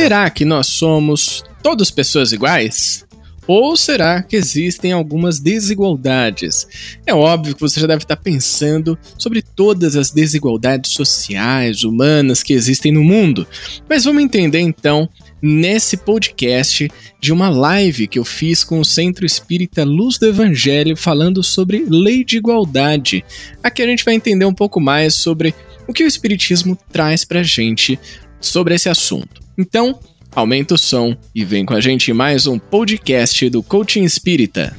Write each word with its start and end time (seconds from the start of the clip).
Será 0.00 0.30
que 0.30 0.44
nós 0.44 0.68
somos 0.68 1.42
todos 1.60 1.90
pessoas 1.90 2.30
iguais? 2.30 3.04
Ou 3.48 3.76
será 3.76 4.22
que 4.22 4.36
existem 4.36 4.92
algumas 4.92 5.40
desigualdades? 5.40 6.68
É 7.04 7.12
óbvio 7.12 7.52
que 7.52 7.60
você 7.60 7.80
já 7.80 7.86
deve 7.88 8.04
estar 8.04 8.16
pensando 8.16 8.96
sobre 9.18 9.42
todas 9.42 9.96
as 9.96 10.12
desigualdades 10.12 10.92
sociais, 10.92 11.82
humanas 11.82 12.44
que 12.44 12.52
existem 12.52 12.92
no 12.92 13.02
mundo, 13.02 13.44
mas 13.88 14.04
vamos 14.04 14.22
entender 14.22 14.60
então 14.60 15.08
nesse 15.42 15.96
podcast 15.96 16.88
de 17.20 17.32
uma 17.32 17.48
live 17.48 18.06
que 18.06 18.20
eu 18.20 18.24
fiz 18.24 18.62
com 18.62 18.78
o 18.78 18.84
Centro 18.84 19.26
Espírita 19.26 19.82
Luz 19.82 20.16
do 20.16 20.26
Evangelho 20.26 20.96
falando 20.96 21.42
sobre 21.42 21.84
lei 21.88 22.24
de 22.24 22.36
igualdade. 22.36 23.24
Aqui 23.60 23.82
a 23.82 23.86
gente 23.86 24.04
vai 24.04 24.14
entender 24.14 24.44
um 24.44 24.54
pouco 24.54 24.80
mais 24.80 25.16
sobre 25.16 25.52
o 25.88 25.92
que 25.92 26.04
o 26.04 26.06
Espiritismo 26.06 26.78
traz 26.92 27.24
pra 27.24 27.42
gente 27.42 27.98
sobre 28.40 28.74
esse 28.74 28.88
assunto. 28.88 29.40
Então, 29.56 29.98
aumenta 30.34 30.74
o 30.74 30.78
som 30.78 31.16
e 31.34 31.44
vem 31.44 31.64
com 31.64 31.74
a 31.74 31.80
gente 31.80 32.12
mais 32.12 32.46
um 32.46 32.58
podcast 32.58 33.48
do 33.50 33.62
Coaching 33.62 34.04
Espírita. 34.04 34.76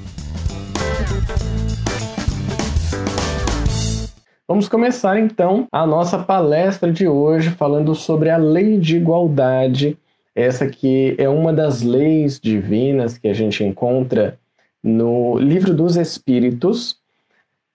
Vamos 4.48 4.68
começar 4.68 5.20
então 5.20 5.68
a 5.72 5.86
nossa 5.86 6.18
palestra 6.18 6.92
de 6.92 7.08
hoje 7.08 7.52
falando 7.52 7.94
sobre 7.94 8.30
a 8.30 8.38
lei 8.38 8.80
de 8.80 8.98
igualdade. 8.98 9.98
Essa 10.34 10.68
que 10.68 11.16
é 11.18 11.30
uma 11.30 11.54
das 11.54 11.82
leis 11.82 12.40
divinas 12.40 13.18
que 13.18 13.28
a 13.28 13.34
gente 13.34 13.64
encontra 13.64 14.40
no 14.84 15.38
Livro 15.38 15.74
dos 15.74 15.98
Espíritos 15.98 16.98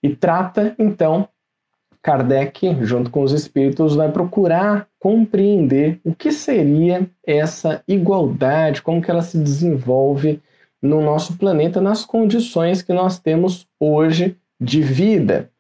e 0.03 0.17
trata 0.17 0.75
então 0.79 1.29
Kardec, 2.05 2.77
junto 2.83 3.11
com 3.11 3.23
os 3.23 3.33
espíritos, 3.33 3.97
vai 3.97 4.13
procurar 4.13 4.87
compreender 5.01 5.99
o 6.05 6.15
que 6.15 6.31
seria 6.31 7.09
essa 7.27 7.83
igualdade, 7.89 8.83
como 8.83 9.01
que 9.01 9.11
ela 9.11 9.23
se 9.23 9.39
desenvolve 9.39 10.39
no 10.83 11.01
nosso 11.01 11.39
planeta 11.39 11.81
nas 11.81 12.05
condições 12.05 12.83
que 12.83 12.93
nós 12.93 13.19
temos 13.19 13.67
hoje 13.81 14.37
de 14.61 14.83
vida. 14.83 15.51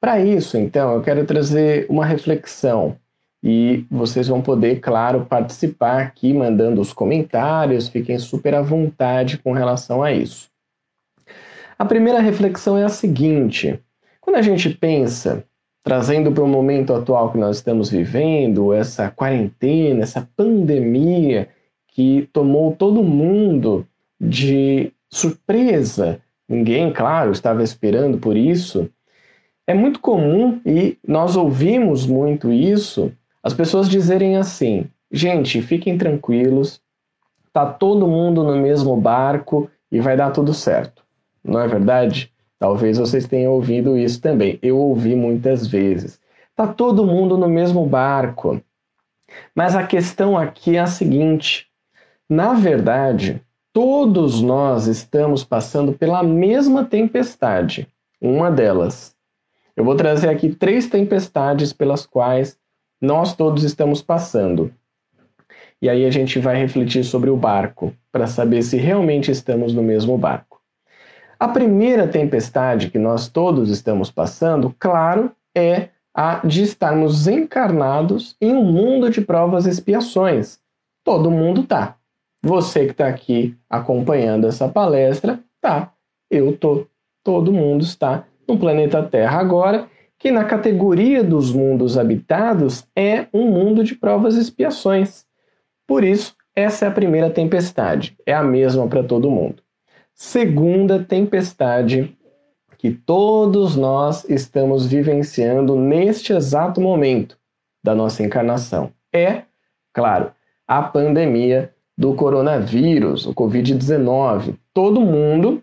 Para 0.00 0.20
isso, 0.20 0.56
então, 0.56 0.94
eu 0.94 1.02
quero 1.02 1.24
trazer 1.26 1.84
uma 1.90 2.06
reflexão 2.06 2.96
e 3.42 3.84
vocês 3.90 4.28
vão 4.28 4.40
poder, 4.40 4.78
claro, 4.78 5.26
participar 5.26 6.02
aqui 6.02 6.32
mandando 6.32 6.80
os 6.80 6.92
comentários, 6.92 7.88
fiquem 7.88 8.20
super 8.20 8.54
à 8.54 8.62
vontade 8.62 9.38
com 9.38 9.50
relação 9.50 10.00
a 10.00 10.12
isso. 10.12 10.48
A 11.76 11.84
primeira 11.84 12.20
reflexão 12.20 12.78
é 12.78 12.84
a 12.84 12.88
seguinte: 12.88 13.80
quando 14.20 14.36
a 14.36 14.42
gente 14.42 14.70
pensa 14.70 15.44
trazendo 15.82 16.32
para 16.32 16.44
o 16.44 16.48
momento 16.48 16.92
atual 16.92 17.32
que 17.32 17.38
nós 17.38 17.56
estamos 17.56 17.90
vivendo, 17.90 18.72
essa 18.72 19.10
quarentena, 19.10 20.02
essa 20.02 20.28
pandemia 20.36 21.48
que 21.88 22.28
tomou 22.32 22.74
todo 22.74 23.02
mundo 23.02 23.86
de 24.20 24.92
surpresa. 25.10 26.20
Ninguém, 26.48 26.92
claro, 26.92 27.32
estava 27.32 27.62
esperando 27.62 28.18
por 28.18 28.36
isso. 28.36 28.90
É 29.66 29.74
muito 29.74 30.00
comum 30.00 30.60
e 30.64 30.96
nós 31.06 31.36
ouvimos 31.36 32.06
muito 32.06 32.50
isso, 32.52 33.12
as 33.42 33.52
pessoas 33.52 33.88
dizerem 33.88 34.36
assim: 34.36 34.86
"Gente, 35.10 35.60
fiquem 35.60 35.98
tranquilos, 35.98 36.80
tá 37.52 37.66
todo 37.66 38.08
mundo 38.08 38.42
no 38.42 38.56
mesmo 38.56 38.96
barco 38.96 39.70
e 39.90 40.00
vai 40.00 40.16
dar 40.16 40.30
tudo 40.30 40.54
certo". 40.54 41.02
Não 41.44 41.60
é 41.60 41.68
verdade? 41.68 42.32
Talvez 42.58 42.98
vocês 42.98 43.26
tenham 43.26 43.52
ouvido 43.52 43.96
isso 43.96 44.20
também. 44.20 44.58
Eu 44.60 44.78
ouvi 44.78 45.14
muitas 45.14 45.66
vezes. 45.66 46.20
Tá 46.56 46.66
todo 46.66 47.06
mundo 47.06 47.36
no 47.36 47.48
mesmo 47.48 47.86
barco. 47.86 48.60
Mas 49.54 49.76
a 49.76 49.86
questão 49.86 50.36
aqui 50.36 50.76
é 50.76 50.80
a 50.80 50.86
seguinte: 50.86 51.66
na 52.28 52.54
verdade, 52.54 53.40
todos 53.72 54.40
nós 54.40 54.86
estamos 54.86 55.44
passando 55.44 55.92
pela 55.92 56.22
mesma 56.22 56.84
tempestade. 56.84 57.86
Uma 58.20 58.50
delas. 58.50 59.14
Eu 59.76 59.84
vou 59.84 59.94
trazer 59.94 60.28
aqui 60.28 60.52
três 60.52 60.88
tempestades 60.88 61.72
pelas 61.72 62.04
quais 62.04 62.58
nós 63.00 63.36
todos 63.36 63.62
estamos 63.62 64.02
passando. 64.02 64.74
E 65.80 65.88
aí 65.88 66.04
a 66.04 66.10
gente 66.10 66.40
vai 66.40 66.56
refletir 66.56 67.04
sobre 67.04 67.30
o 67.30 67.36
barco 67.36 67.94
para 68.10 68.26
saber 68.26 68.62
se 68.62 68.76
realmente 68.76 69.30
estamos 69.30 69.72
no 69.72 69.82
mesmo 69.82 70.18
barco. 70.18 70.47
A 71.40 71.46
primeira 71.46 72.08
tempestade 72.08 72.90
que 72.90 72.98
nós 72.98 73.28
todos 73.28 73.70
estamos 73.70 74.10
passando, 74.10 74.74
claro, 74.76 75.30
é 75.56 75.90
a 76.12 76.44
de 76.44 76.64
estarmos 76.64 77.28
encarnados 77.28 78.36
em 78.40 78.52
um 78.52 78.64
mundo 78.64 79.08
de 79.08 79.20
provas 79.20 79.64
e 79.64 79.70
expiações. 79.70 80.58
Todo 81.04 81.30
mundo 81.30 81.62
tá. 81.62 81.96
Você 82.42 82.86
que 82.86 82.90
está 82.90 83.06
aqui 83.06 83.56
acompanhando 83.70 84.48
essa 84.48 84.68
palestra, 84.68 85.38
tá. 85.60 85.92
Eu 86.28 86.56
tô. 86.56 86.88
Todo 87.22 87.52
mundo 87.52 87.84
está 87.84 88.24
no 88.48 88.58
planeta 88.58 89.00
Terra 89.00 89.38
agora, 89.38 89.88
que 90.18 90.32
na 90.32 90.44
categoria 90.44 91.22
dos 91.22 91.52
mundos 91.52 91.96
habitados 91.96 92.84
é 92.96 93.28
um 93.32 93.46
mundo 93.46 93.84
de 93.84 93.94
provas 93.94 94.34
e 94.34 94.40
expiações. 94.40 95.24
Por 95.86 96.02
isso, 96.02 96.34
essa 96.56 96.86
é 96.86 96.88
a 96.88 96.92
primeira 96.92 97.30
tempestade. 97.30 98.16
É 98.26 98.34
a 98.34 98.42
mesma 98.42 98.88
para 98.88 99.04
todo 99.04 99.30
mundo 99.30 99.62
segunda 100.18 100.98
tempestade 101.04 102.12
que 102.76 102.90
todos 102.90 103.76
nós 103.76 104.28
estamos 104.28 104.84
vivenciando 104.84 105.76
neste 105.76 106.32
exato 106.32 106.80
momento 106.80 107.38
da 107.84 107.94
nossa 107.94 108.24
encarnação. 108.24 108.92
É, 109.14 109.42
claro, 109.94 110.32
a 110.66 110.82
pandemia 110.82 111.72
do 111.96 112.14
coronavírus, 112.14 113.26
o 113.26 113.34
Covid-19. 113.34 114.56
Todo 114.74 115.00
mundo, 115.00 115.62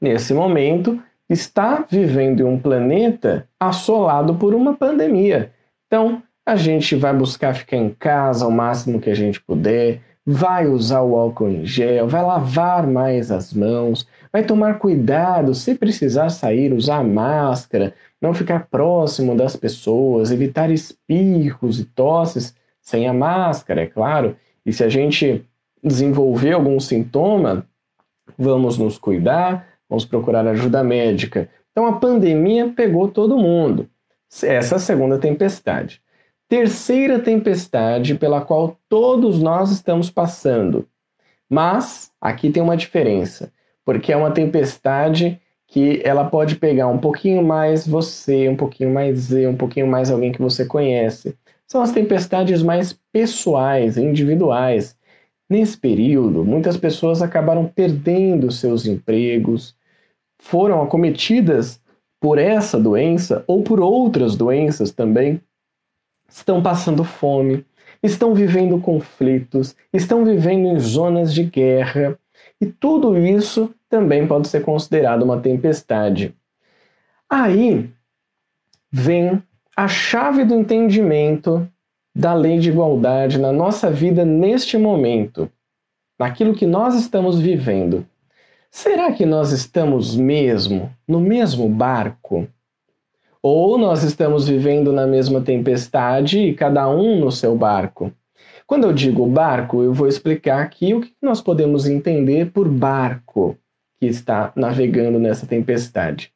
nesse 0.00 0.32
momento, 0.32 1.02
está 1.28 1.84
vivendo 1.90 2.40
em 2.40 2.44
um 2.44 2.58
planeta 2.58 3.48
assolado 3.58 4.36
por 4.36 4.54
uma 4.54 4.74
pandemia. 4.74 5.52
Então, 5.88 6.22
a 6.46 6.54
gente 6.54 6.94
vai 6.94 7.12
buscar 7.12 7.52
ficar 7.54 7.76
em 7.76 7.90
casa 7.90 8.46
o 8.46 8.50
máximo 8.50 9.00
que 9.00 9.10
a 9.10 9.14
gente 9.14 9.40
puder, 9.40 10.00
vai 10.24 10.66
usar 10.66 11.02
o 11.02 11.16
álcool 11.16 11.48
em 11.48 11.66
gel, 11.66 12.08
vai 12.08 12.22
lavar 12.22 12.86
mais 12.86 13.30
as 13.30 13.52
mãos, 13.52 14.06
vai 14.32 14.44
tomar 14.44 14.78
cuidado 14.78 15.54
se 15.54 15.74
precisar 15.74 16.28
sair, 16.30 16.72
usar 16.72 17.02
máscara, 17.04 17.94
não 18.20 18.32
ficar 18.32 18.68
próximo 18.70 19.36
das 19.36 19.56
pessoas, 19.56 20.30
evitar 20.30 20.70
espirros 20.70 21.80
e 21.80 21.84
tosses 21.84 22.54
sem 22.80 23.08
a 23.08 23.12
máscara, 23.12 23.82
é 23.82 23.86
claro. 23.86 24.36
E 24.64 24.72
se 24.72 24.84
a 24.84 24.88
gente 24.88 25.44
desenvolver 25.82 26.52
algum 26.52 26.78
sintoma, 26.78 27.66
vamos 28.38 28.78
nos 28.78 28.96
cuidar, 28.98 29.66
vamos 29.88 30.04
procurar 30.04 30.46
ajuda 30.46 30.84
médica. 30.84 31.48
Então 31.72 31.86
a 31.86 31.94
pandemia 31.94 32.72
pegou 32.74 33.08
todo 33.08 33.38
mundo. 33.38 33.88
Essa 34.30 34.74
é 34.74 34.76
a 34.76 34.80
segunda 34.80 35.18
tempestade 35.18 36.01
terceira 36.52 37.18
tempestade 37.18 38.14
pela 38.14 38.42
qual 38.42 38.78
todos 38.86 39.40
nós 39.40 39.70
estamos 39.70 40.10
passando. 40.10 40.86
Mas 41.48 42.10
aqui 42.20 42.50
tem 42.50 42.62
uma 42.62 42.76
diferença, 42.76 43.50
porque 43.86 44.12
é 44.12 44.16
uma 44.18 44.30
tempestade 44.30 45.40
que 45.66 46.02
ela 46.04 46.26
pode 46.26 46.56
pegar 46.56 46.88
um 46.88 46.98
pouquinho 46.98 47.42
mais 47.42 47.88
você, 47.88 48.50
um 48.50 48.54
pouquinho 48.54 48.92
mais 48.92 49.32
eu, 49.32 49.48
um 49.48 49.56
pouquinho 49.56 49.86
mais 49.86 50.10
alguém 50.10 50.30
que 50.30 50.42
você 50.42 50.66
conhece. 50.66 51.34
São 51.66 51.80
as 51.80 51.90
tempestades 51.90 52.62
mais 52.62 53.00
pessoais, 53.10 53.96
individuais. 53.96 54.94
Nesse 55.48 55.78
período, 55.78 56.44
muitas 56.44 56.76
pessoas 56.76 57.22
acabaram 57.22 57.64
perdendo 57.64 58.52
seus 58.52 58.84
empregos, 58.84 59.74
foram 60.38 60.82
acometidas 60.82 61.80
por 62.20 62.36
essa 62.36 62.78
doença 62.78 63.42
ou 63.46 63.62
por 63.62 63.80
outras 63.80 64.36
doenças 64.36 64.90
também 64.90 65.40
estão 66.32 66.62
passando 66.62 67.04
fome, 67.04 67.64
estão 68.02 68.34
vivendo 68.34 68.80
conflitos, 68.80 69.76
estão 69.92 70.24
vivendo 70.24 70.66
em 70.66 70.78
zonas 70.78 71.32
de 71.32 71.44
guerra, 71.44 72.18
e 72.60 72.66
tudo 72.66 73.16
isso 73.16 73.74
também 73.88 74.26
pode 74.26 74.48
ser 74.48 74.62
considerado 74.62 75.22
uma 75.22 75.38
tempestade. 75.38 76.34
Aí 77.28 77.90
vem 78.90 79.42
a 79.76 79.86
chave 79.86 80.44
do 80.44 80.54
entendimento 80.54 81.68
da 82.14 82.34
lei 82.34 82.58
de 82.58 82.70
igualdade 82.70 83.38
na 83.38 83.52
nossa 83.52 83.90
vida 83.90 84.24
neste 84.24 84.76
momento, 84.76 85.50
naquilo 86.18 86.54
que 86.54 86.66
nós 86.66 86.94
estamos 86.94 87.40
vivendo. 87.40 88.06
Será 88.70 89.12
que 89.12 89.26
nós 89.26 89.52
estamos 89.52 90.16
mesmo 90.16 90.90
no 91.06 91.20
mesmo 91.20 91.68
barco? 91.68 92.48
Ou 93.42 93.76
nós 93.76 94.02
estamos 94.04 94.48
vivendo 94.48 94.92
na 94.92 95.06
mesma 95.06 95.40
tempestade 95.40 96.38
e 96.38 96.54
cada 96.54 96.88
um 96.88 97.18
no 97.18 97.32
seu 97.32 97.56
barco. 97.56 98.12
Quando 98.66 98.84
eu 98.84 98.92
digo 98.92 99.26
barco, 99.26 99.82
eu 99.82 99.92
vou 99.92 100.06
explicar 100.06 100.62
aqui 100.62 100.94
o 100.94 101.00
que 101.00 101.12
nós 101.20 101.40
podemos 101.40 101.86
entender 101.86 102.52
por 102.52 102.68
barco 102.68 103.56
que 103.98 104.06
está 104.06 104.52
navegando 104.54 105.18
nessa 105.18 105.46
tempestade. 105.46 106.32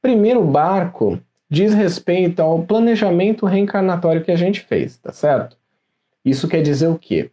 Primeiro, 0.00 0.42
barco 0.42 1.20
diz 1.50 1.74
respeito 1.74 2.40
ao 2.40 2.62
planejamento 2.62 3.46
reencarnatório 3.46 4.24
que 4.24 4.32
a 4.32 4.36
gente 4.36 4.60
fez, 4.60 4.96
tá 4.96 5.12
certo? 5.12 5.56
Isso 6.24 6.48
quer 6.48 6.62
dizer 6.62 6.88
o 6.88 6.98
quê? 6.98 7.30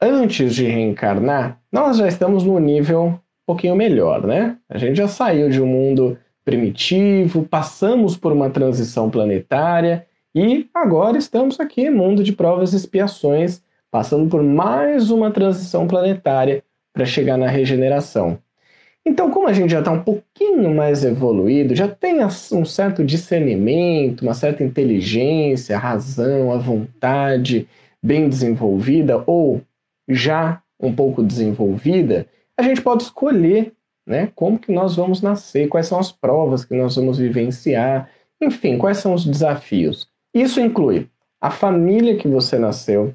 antes 0.00 0.54
de 0.54 0.66
reencarnar, 0.66 1.60
nós 1.72 1.96
já 1.96 2.06
estamos 2.06 2.44
num 2.44 2.58
nível 2.58 3.06
um 3.06 3.18
pouquinho 3.46 3.74
melhor, 3.74 4.26
né? 4.26 4.56
A 4.68 4.78
gente 4.78 4.96
já 4.96 5.08
saiu 5.08 5.48
de 5.50 5.60
um 5.60 5.66
mundo 5.66 6.18
primitivo, 6.48 7.44
passamos 7.44 8.16
por 8.16 8.32
uma 8.32 8.48
transição 8.48 9.10
planetária 9.10 10.06
e 10.34 10.66
agora 10.72 11.18
estamos 11.18 11.60
aqui, 11.60 11.90
mundo 11.90 12.24
de 12.24 12.32
provas 12.32 12.72
e 12.72 12.76
expiações, 12.76 13.62
passando 13.90 14.30
por 14.30 14.42
mais 14.42 15.10
uma 15.10 15.30
transição 15.30 15.86
planetária 15.86 16.64
para 16.90 17.04
chegar 17.04 17.36
na 17.36 17.48
regeneração. 17.48 18.38
Então, 19.04 19.30
como 19.30 19.46
a 19.46 19.52
gente 19.52 19.72
já 19.72 19.80
está 19.80 19.90
um 19.90 20.02
pouquinho 20.02 20.74
mais 20.74 21.04
evoluído, 21.04 21.74
já 21.74 21.86
tem 21.86 22.24
um 22.24 22.64
certo 22.64 23.04
discernimento, 23.04 24.22
uma 24.22 24.32
certa 24.32 24.64
inteligência, 24.64 25.76
a 25.76 25.78
razão, 25.78 26.50
a 26.50 26.56
vontade 26.56 27.68
bem 28.02 28.26
desenvolvida 28.26 29.22
ou 29.26 29.60
já 30.08 30.62
um 30.80 30.94
pouco 30.94 31.22
desenvolvida, 31.22 32.26
a 32.56 32.62
gente 32.62 32.80
pode 32.80 33.02
escolher 33.02 33.74
né, 34.08 34.32
como 34.34 34.58
que 34.58 34.72
nós 34.72 34.96
vamos 34.96 35.20
nascer, 35.20 35.68
quais 35.68 35.86
são 35.86 35.98
as 35.98 36.10
provas 36.10 36.64
que 36.64 36.74
nós 36.74 36.96
vamos 36.96 37.18
vivenciar, 37.18 38.10
enfim, 38.40 38.78
quais 38.78 38.98
são 38.98 39.12
os 39.12 39.24
desafios. 39.24 40.08
Isso 40.32 40.60
inclui 40.60 41.08
a 41.40 41.50
família 41.50 42.16
que 42.16 42.26
você 42.26 42.58
nasceu, 42.58 43.14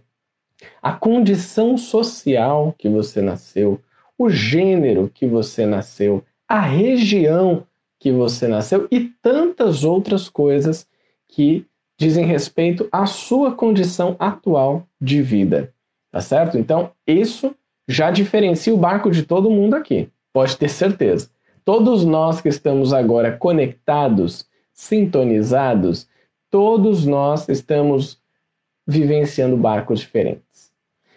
a 0.82 0.94
condição 0.94 1.78
social 1.78 2.76
que 2.78 2.88
você 2.88 3.22
nasceu, 3.22 3.82
o 4.18 4.30
gênero 4.30 5.10
que 5.12 5.26
você 5.26 5.66
nasceu, 5.66 6.24
a 6.48 6.62
região 6.62 7.66
que 8.00 8.12
você 8.12 8.48
nasceu 8.48 8.88
e 8.92 9.12
tantas 9.22 9.84
outras 9.84 10.30
coisas 10.30 10.88
que 11.28 11.66
dizem 11.98 12.26
respeito 12.26 12.88
à 12.92 13.06
sua 13.06 13.54
condição 13.54 14.16
atual 14.20 14.86
de 15.02 15.22
vida. 15.22 15.74
Tá 16.12 16.22
certo? 16.22 16.58
Então, 16.58 16.92
isso 17.08 17.56
já 17.88 18.12
diferencia 18.12 18.74
o 18.74 18.78
barco 18.78 19.10
de 19.10 19.24
todo 19.24 19.50
mundo 19.50 19.74
aqui. 19.74 20.10
Pode 20.34 20.58
ter 20.58 20.68
certeza. 20.68 21.30
Todos 21.64 22.04
nós 22.04 22.42
que 22.42 22.50
estamos 22.50 22.92
agora 22.92 23.32
conectados, 23.32 24.46
sintonizados, 24.74 26.08
todos 26.50 27.06
nós 27.06 27.48
estamos 27.48 28.20
vivenciando 28.86 29.56
barcos 29.56 30.00
diferentes. 30.00 30.74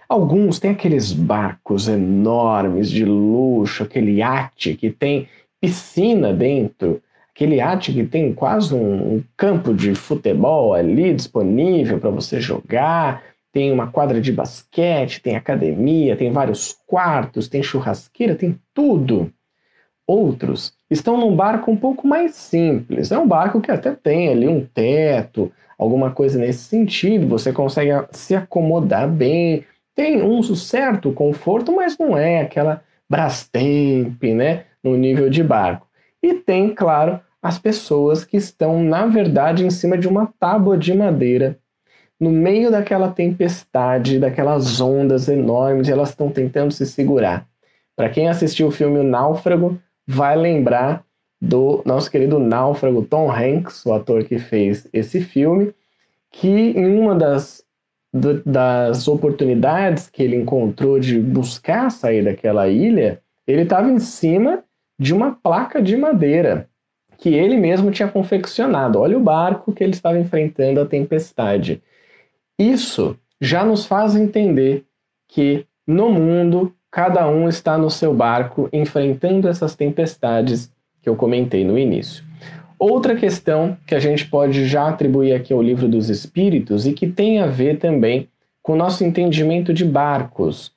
Alguns 0.08 0.60
têm 0.60 0.70
aqueles 0.70 1.12
barcos 1.12 1.88
enormes 1.88 2.88
de 2.90 3.04
luxo, 3.04 3.82
aquele 3.82 4.18
iate 4.18 4.74
que 4.74 4.90
tem 4.90 5.28
piscina 5.60 6.32
dentro, 6.32 7.02
aquele 7.34 7.56
iate 7.56 7.92
que 7.92 8.04
tem 8.04 8.32
quase 8.32 8.72
um, 8.72 9.16
um 9.16 9.24
campo 9.36 9.74
de 9.74 9.94
futebol 9.94 10.74
ali 10.74 11.12
disponível 11.12 11.98
para 11.98 12.10
você 12.10 12.40
jogar, 12.40 13.22
tem 13.56 13.72
uma 13.72 13.86
quadra 13.86 14.20
de 14.20 14.30
basquete, 14.30 15.22
tem 15.22 15.34
academia, 15.34 16.14
tem 16.14 16.30
vários 16.30 16.76
quartos, 16.86 17.48
tem 17.48 17.62
churrasqueira, 17.62 18.34
tem 18.34 18.60
tudo. 18.74 19.32
Outros 20.06 20.74
estão 20.90 21.16
num 21.16 21.34
barco 21.34 21.70
um 21.70 21.76
pouco 21.76 22.06
mais 22.06 22.34
simples. 22.34 23.10
É 23.10 23.18
um 23.18 23.26
barco 23.26 23.58
que 23.62 23.70
até 23.70 23.92
tem 23.92 24.28
ali 24.28 24.46
um 24.46 24.62
teto, 24.62 25.50
alguma 25.78 26.10
coisa 26.10 26.38
nesse 26.38 26.64
sentido, 26.64 27.26
você 27.28 27.50
consegue 27.50 27.92
se 28.10 28.34
acomodar 28.34 29.08
bem, 29.08 29.64
tem 29.94 30.22
um 30.22 30.42
certo 30.42 31.10
conforto, 31.10 31.74
mas 31.74 31.96
não 31.96 32.14
é 32.14 32.42
aquela 32.42 32.82
Brastemp, 33.08 34.22
né, 34.22 34.64
no 34.84 34.98
nível 34.98 35.30
de 35.30 35.42
barco. 35.42 35.88
E 36.22 36.34
tem, 36.34 36.74
claro, 36.74 37.18
as 37.40 37.58
pessoas 37.58 38.22
que 38.22 38.36
estão, 38.36 38.84
na 38.84 39.06
verdade, 39.06 39.64
em 39.64 39.70
cima 39.70 39.96
de 39.96 40.06
uma 40.06 40.30
tábua 40.38 40.76
de 40.76 40.92
madeira, 40.92 41.58
no 42.18 42.30
meio 42.30 42.70
daquela 42.70 43.10
tempestade, 43.10 44.18
daquelas 44.18 44.80
ondas 44.80 45.28
enormes, 45.28 45.88
elas 45.88 46.10
estão 46.10 46.30
tentando 46.30 46.72
se 46.72 46.86
segurar. 46.86 47.46
Para 47.94 48.08
quem 48.08 48.28
assistiu 48.28 48.68
o 48.68 48.70
filme 48.70 48.98
O 48.98 49.02
Náufrago, 49.02 49.78
vai 50.06 50.36
lembrar 50.36 51.04
do 51.40 51.82
nosso 51.84 52.10
querido 52.10 52.38
náufrago 52.38 53.04
Tom 53.04 53.30
Hanks, 53.30 53.84
o 53.84 53.92
ator 53.92 54.24
que 54.24 54.38
fez 54.38 54.88
esse 54.92 55.20
filme, 55.20 55.74
que 56.30 56.48
em 56.48 56.98
uma 56.98 57.14
das 57.14 57.64
das 58.46 59.08
oportunidades 59.08 60.08
que 60.08 60.22
ele 60.22 60.36
encontrou 60.36 60.98
de 60.98 61.20
buscar 61.20 61.90
sair 61.90 62.24
daquela 62.24 62.66
ilha, 62.66 63.20
ele 63.46 63.62
estava 63.62 63.90
em 63.90 63.98
cima 63.98 64.64
de 64.98 65.12
uma 65.12 65.32
placa 65.32 65.82
de 65.82 65.98
madeira 65.98 66.66
que 67.18 67.34
ele 67.34 67.56
mesmo 67.56 67.90
tinha 67.90 68.08
confeccionado. 68.08 68.98
Olha 68.98 69.18
o 69.18 69.22
barco 69.22 69.72
que 69.72 69.82
ele 69.84 69.92
estava 69.92 70.18
enfrentando 70.18 70.80
a 70.80 70.86
tempestade. 70.86 71.82
Isso 72.58 73.16
já 73.40 73.64
nos 73.64 73.84
faz 73.84 74.16
entender 74.16 74.84
que 75.28 75.66
no 75.86 76.10
mundo 76.10 76.72
cada 76.90 77.28
um 77.28 77.48
está 77.48 77.76
no 77.76 77.90
seu 77.90 78.14
barco 78.14 78.68
enfrentando 78.72 79.48
essas 79.48 79.74
tempestades 79.74 80.72
que 81.02 81.08
eu 81.08 81.16
comentei 81.16 81.64
no 81.64 81.78
início. 81.78 82.24
Outra 82.78 83.16
questão 83.16 83.76
que 83.86 83.94
a 83.94 83.98
gente 84.00 84.26
pode 84.26 84.66
já 84.66 84.88
atribuir 84.88 85.32
aqui 85.32 85.52
ao 85.52 85.62
livro 85.62 85.88
dos 85.88 86.10
Espíritos 86.10 86.86
e 86.86 86.92
que 86.92 87.06
tem 87.06 87.40
a 87.40 87.46
ver 87.46 87.78
também 87.78 88.28
com 88.62 88.72
o 88.72 88.76
nosso 88.76 89.04
entendimento 89.04 89.72
de 89.72 89.84
barcos. 89.84 90.72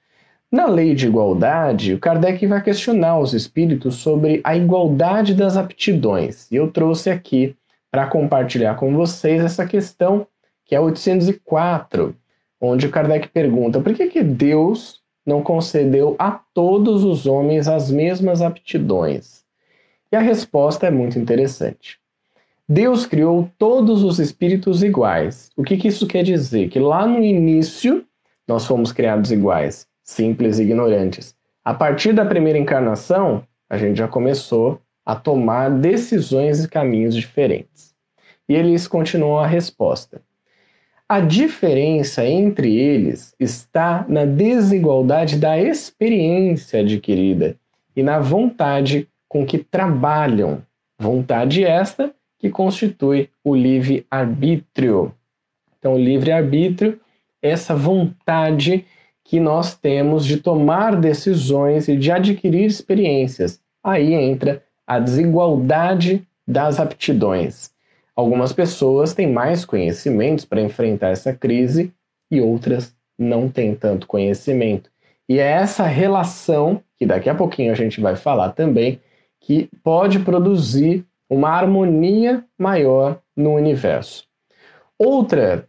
Na 0.52 0.66
lei 0.66 0.96
de 0.96 1.08
igualdade, 1.08 1.94
o 1.94 2.00
Kardec 2.00 2.46
vai 2.48 2.62
questionar 2.62 3.20
os 3.20 3.34
espíritos 3.34 3.96
sobre 3.96 4.42
a 4.44 4.56
igualdade 4.56 5.34
das 5.34 5.58
aptidões. 5.58 6.52
E 6.52 6.56
eu 6.56 6.72
trouxe 6.72 7.10
aqui 7.10 7.56
para 7.92 8.08
compartilhar 8.08 8.76
com 8.76 8.94
vocês 8.96 9.44
essa 9.44 9.66
questão, 9.66 10.26
que 10.69 10.75
é 10.75 10.80
804, 10.80 12.16
onde 12.62 12.89
Kardec 12.89 13.30
pergunta 13.30 13.81
por 13.81 13.92
que, 13.95 14.06
que 14.06 14.21
Deus 14.21 15.01
não 15.25 15.42
concedeu 15.42 16.16
a 16.19 16.30
todos 16.54 17.04
os 17.04 17.25
homens 17.25 17.68
as 17.68 17.89
mesmas 17.89 18.39
aptidões. 18.39 19.44
E 20.12 20.16
a 20.16 20.19
resposta 20.19 20.86
é 20.86 20.92
muito 20.92 21.18
interessante. 21.18 21.98
Deus 22.68 23.07
criou 23.07 23.50
todos 23.57 24.04
os 24.04 24.19
espíritos 24.19 24.83
iguais. 24.83 25.50
O 25.57 25.63
que, 25.63 25.75
que 25.75 25.88
isso 25.88 26.06
quer 26.06 26.21
dizer? 26.21 26.69
Que 26.69 26.80
lá 26.80 27.07
no 27.07 27.24
início 27.24 28.06
nós 28.48 28.68
fomos 28.68 28.92
criados 28.92 29.31
iguais, 29.31 29.88
simples 30.04 30.60
e 30.60 30.62
ignorantes. 30.62 31.36
A 31.66 31.74
partir 31.74 32.13
da 32.13 32.24
primeira 32.24 32.60
encarnação, 32.60 33.44
a 33.68 33.75
gente 33.75 33.98
já 33.98 34.07
começou 34.07 34.80
a 35.04 35.16
tomar 35.16 35.71
decisões 35.71 36.63
e 36.63 36.69
caminhos 36.69 37.16
diferentes. 37.16 37.95
E 38.48 38.54
eles 38.54 38.88
continuam 38.88 39.39
a 39.39 39.48
resposta. 39.48 40.21
A 41.12 41.22
diferença 41.22 42.24
entre 42.24 42.78
eles 42.78 43.33
está 43.40 44.06
na 44.07 44.26
desigualdade 44.26 45.38
da 45.38 45.60
experiência 45.60 46.81
adquirida 46.81 47.57
e 47.95 48.04
na 48.04 48.19
vontade 48.19 49.10
com 49.28 49.44
que 49.44 49.57
trabalham, 49.57 50.62
vontade 51.00 51.64
esta 51.64 52.14
que 52.38 52.52
constitui 52.52 53.28
o 53.44 53.56
livre-arbítrio. 53.56 55.12
Então, 55.80 55.95
o 55.95 55.98
livre-arbítrio 55.98 57.00
é 57.42 57.50
essa 57.50 57.76
vontade 57.76 58.86
que 59.24 59.40
nós 59.40 59.74
temos 59.74 60.24
de 60.24 60.38
tomar 60.38 60.95
decisões 60.95 61.88
e 61.88 61.98
de 61.98 62.12
adquirir 62.12 62.66
experiências. 62.66 63.60
Aí 63.83 64.14
entra 64.14 64.64
a 64.86 65.00
desigualdade 65.00 66.24
das 66.48 66.80
aptidões. 66.80 67.72
Algumas 68.19 68.52
pessoas 68.52 69.14
têm 69.14 69.31
mais 69.31 69.64
conhecimentos 69.64 70.44
para 70.44 70.59
enfrentar 70.61 71.07
essa 71.07 71.31
crise 71.33 71.94
e 72.30 72.42
outras 72.42 72.94
não 73.18 73.47
têm 73.47 73.73
tanto 73.73 74.06
conhecimento. 74.07 74.92
E 75.30 75.40
é 75.40 75.49
essa 75.49 75.83
relação, 75.83 76.83
que 76.97 77.06
daqui 77.06 77.30
a 77.30 77.33
pouquinho 77.33 77.71
a 77.71 77.76
gente 77.76 78.02
vai 78.02 78.18
falar 78.18 78.49
também, 78.49 78.99
que 79.40 79.69
pode 79.81 80.19
produzir 80.19 81.06
uma 81.30 81.52
harmonia 81.52 82.44
maior 82.57 83.21
no 83.38 83.54
universo. 83.54 84.26
Outra 84.97 85.66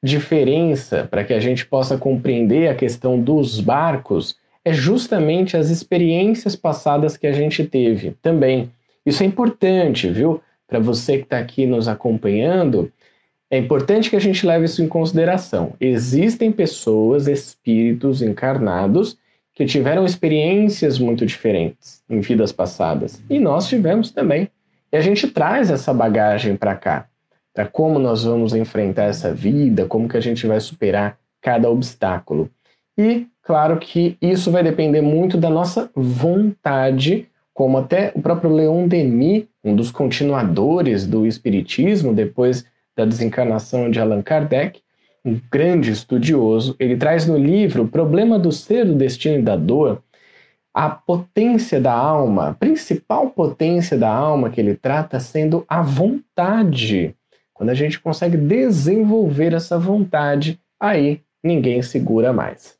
diferença 0.00 1.08
para 1.10 1.24
que 1.24 1.34
a 1.34 1.40
gente 1.40 1.66
possa 1.66 1.98
compreender 1.98 2.68
a 2.68 2.76
questão 2.76 3.20
dos 3.20 3.58
barcos 3.58 4.36
é 4.64 4.72
justamente 4.72 5.56
as 5.56 5.68
experiências 5.68 6.54
passadas 6.54 7.16
que 7.16 7.26
a 7.26 7.32
gente 7.32 7.64
teve 7.64 8.12
também. 8.22 8.70
Isso 9.04 9.24
é 9.24 9.26
importante, 9.26 10.08
viu? 10.08 10.40
Para 10.72 10.80
você 10.80 11.18
que 11.18 11.24
está 11.24 11.38
aqui 11.38 11.66
nos 11.66 11.86
acompanhando, 11.86 12.90
é 13.50 13.58
importante 13.58 14.08
que 14.08 14.16
a 14.16 14.18
gente 14.18 14.46
leve 14.46 14.64
isso 14.64 14.82
em 14.82 14.88
consideração. 14.88 15.74
Existem 15.78 16.50
pessoas, 16.50 17.28
espíritos 17.28 18.22
encarnados 18.22 19.18
que 19.54 19.66
tiveram 19.66 20.06
experiências 20.06 20.98
muito 20.98 21.26
diferentes 21.26 22.02
em 22.08 22.20
vidas 22.20 22.52
passadas. 22.52 23.22
E 23.28 23.38
nós 23.38 23.68
tivemos 23.68 24.10
também. 24.12 24.48
E 24.90 24.96
a 24.96 25.02
gente 25.02 25.28
traz 25.28 25.70
essa 25.70 25.92
bagagem 25.92 26.56
para 26.56 26.74
cá, 26.74 27.06
para 27.52 27.66
como 27.66 27.98
nós 27.98 28.24
vamos 28.24 28.54
enfrentar 28.54 29.04
essa 29.04 29.30
vida, 29.30 29.84
como 29.84 30.08
que 30.08 30.16
a 30.16 30.22
gente 30.22 30.46
vai 30.46 30.58
superar 30.58 31.18
cada 31.42 31.68
obstáculo. 31.68 32.48
E 32.96 33.26
claro 33.42 33.76
que 33.76 34.16
isso 34.22 34.50
vai 34.50 34.62
depender 34.62 35.02
muito 35.02 35.36
da 35.36 35.50
nossa 35.50 35.90
vontade, 35.94 37.28
como 37.54 37.78
até 37.78 38.12
o 38.14 38.22
próprio 38.22 38.52
Leon 38.52 38.88
Denis, 38.88 39.46
um 39.62 39.76
dos 39.76 39.90
continuadores 39.90 41.06
do 41.06 41.26
espiritismo 41.26 42.14
depois 42.14 42.64
da 42.96 43.04
desencarnação 43.04 43.90
de 43.90 44.00
Allan 44.00 44.22
Kardec, 44.22 44.80
um 45.24 45.40
grande 45.50 45.90
estudioso, 45.90 46.74
ele 46.78 46.96
traz 46.96 47.26
no 47.26 47.36
livro 47.36 47.84
O 47.84 47.88
Problema 47.88 48.38
do 48.38 48.50
Ser, 48.50 48.84
do 48.84 48.94
Destino 48.94 49.38
e 49.38 49.42
da 49.42 49.56
Dor, 49.56 50.02
a 50.74 50.88
potência 50.88 51.80
da 51.80 51.92
alma, 51.92 52.48
a 52.48 52.54
principal 52.54 53.30
potência 53.30 53.96
da 53.96 54.10
alma 54.10 54.50
que 54.50 54.60
ele 54.60 54.74
trata 54.74 55.20
sendo 55.20 55.64
a 55.68 55.82
vontade. 55.82 57.14
Quando 57.52 57.70
a 57.70 57.74
gente 57.74 58.00
consegue 58.00 58.36
desenvolver 58.36 59.52
essa 59.52 59.78
vontade, 59.78 60.58
aí 60.80 61.20
ninguém 61.44 61.82
segura 61.82 62.32
mais. 62.32 62.76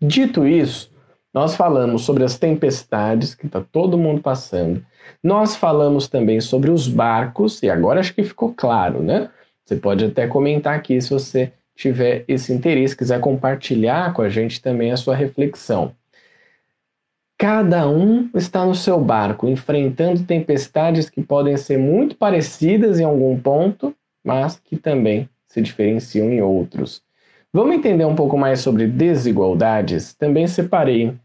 Dito 0.00 0.46
isso, 0.46 0.89
nós 1.32 1.54
falamos 1.54 2.02
sobre 2.02 2.24
as 2.24 2.38
tempestades 2.38 3.34
que 3.34 3.46
está 3.46 3.60
todo 3.60 3.98
mundo 3.98 4.20
passando. 4.20 4.84
Nós 5.22 5.56
falamos 5.56 6.08
também 6.08 6.40
sobre 6.40 6.70
os 6.70 6.88
barcos, 6.88 7.62
e 7.62 7.70
agora 7.70 8.00
acho 8.00 8.14
que 8.14 8.22
ficou 8.22 8.52
claro, 8.52 9.02
né? 9.02 9.30
Você 9.64 9.76
pode 9.76 10.04
até 10.04 10.26
comentar 10.26 10.74
aqui 10.74 11.00
se 11.00 11.10
você 11.10 11.52
tiver 11.76 12.24
esse 12.26 12.52
interesse, 12.52 12.96
quiser 12.96 13.20
compartilhar 13.20 14.12
com 14.12 14.22
a 14.22 14.28
gente 14.28 14.60
também 14.60 14.90
a 14.90 14.96
sua 14.96 15.14
reflexão. 15.14 15.94
Cada 17.38 17.88
um 17.88 18.28
está 18.34 18.66
no 18.66 18.74
seu 18.74 19.00
barco, 19.00 19.48
enfrentando 19.48 20.24
tempestades 20.24 21.08
que 21.08 21.22
podem 21.22 21.56
ser 21.56 21.78
muito 21.78 22.16
parecidas 22.16 23.00
em 23.00 23.04
algum 23.04 23.38
ponto, 23.40 23.94
mas 24.22 24.58
que 24.58 24.76
também 24.76 25.26
se 25.46 25.62
diferenciam 25.62 26.30
em 26.30 26.42
outros. 26.42 27.02
Vamos 27.52 27.74
entender 27.74 28.04
um 28.04 28.14
pouco 28.14 28.38
mais 28.38 28.60
sobre 28.60 28.86
desigualdades? 28.86 30.14
Também 30.14 30.46
separei 30.46 31.16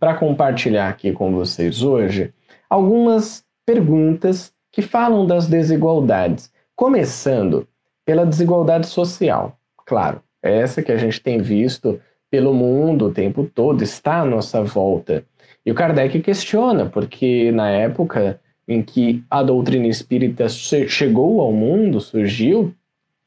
para 0.00 0.14
compartilhar 0.14 0.88
aqui 0.88 1.12
com 1.12 1.32
vocês 1.32 1.80
hoje 1.80 2.34
algumas 2.68 3.44
perguntas 3.64 4.52
que 4.72 4.82
falam 4.82 5.24
das 5.24 5.46
desigualdades, 5.46 6.52
começando 6.74 7.68
pela 8.04 8.26
desigualdade 8.26 8.88
social. 8.88 9.56
Claro, 9.86 10.20
essa 10.42 10.82
que 10.82 10.90
a 10.90 10.96
gente 10.96 11.20
tem 11.20 11.38
visto 11.38 12.00
pelo 12.28 12.52
mundo 12.52 13.06
o 13.06 13.12
tempo 13.12 13.44
todo, 13.44 13.80
está 13.84 14.22
à 14.22 14.24
nossa 14.24 14.60
volta. 14.60 15.24
E 15.64 15.70
o 15.70 15.74
Kardec 15.74 16.20
questiona, 16.20 16.86
porque 16.86 17.52
na 17.52 17.70
época 17.70 18.40
em 18.66 18.82
que 18.82 19.22
a 19.30 19.40
doutrina 19.40 19.86
espírita 19.86 20.48
chegou 20.48 21.40
ao 21.40 21.52
mundo, 21.52 22.00
surgiu, 22.00 22.74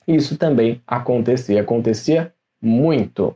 isso 0.08 0.38
também 0.38 0.82
acontecia, 0.88 1.62
acontecia 1.62 2.34
muito. 2.62 3.36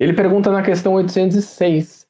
Ele 0.00 0.12
pergunta 0.12 0.50
na 0.50 0.62
questão 0.62 0.94
806: 0.94 2.06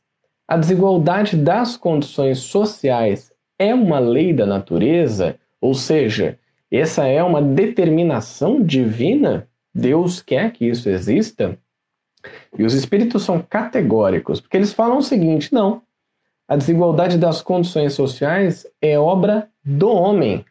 a 0.47 0.57
desigualdade 0.57 1.37
das 1.37 1.77
condições 1.77 2.39
sociais 2.39 3.33
é 3.59 3.75
uma 3.75 3.99
lei 3.99 4.33
da 4.33 4.47
natureza? 4.47 5.37
Ou 5.61 5.75
seja, 5.75 6.39
essa 6.71 7.07
é 7.07 7.23
uma 7.23 7.43
determinação 7.43 8.63
divina? 8.63 9.49
Deus 9.75 10.21
quer 10.21 10.53
que 10.53 10.67
isso 10.67 10.89
exista? 10.89 11.59
E 12.57 12.65
os 12.65 12.75
espíritos 12.75 13.23
são 13.23 13.43
categóricos, 13.43 14.41
porque 14.41 14.57
eles 14.57 14.73
falam 14.73 14.99
o 14.99 15.03
seguinte: 15.03 15.53
não, 15.53 15.83
a 16.49 16.57
desigualdade 16.57 17.19
das 17.19 17.41
condições 17.41 17.95
sociais 17.95 18.67
é 18.81 18.99
obra 18.99 19.49
do 19.65 19.89
homem 19.91 20.45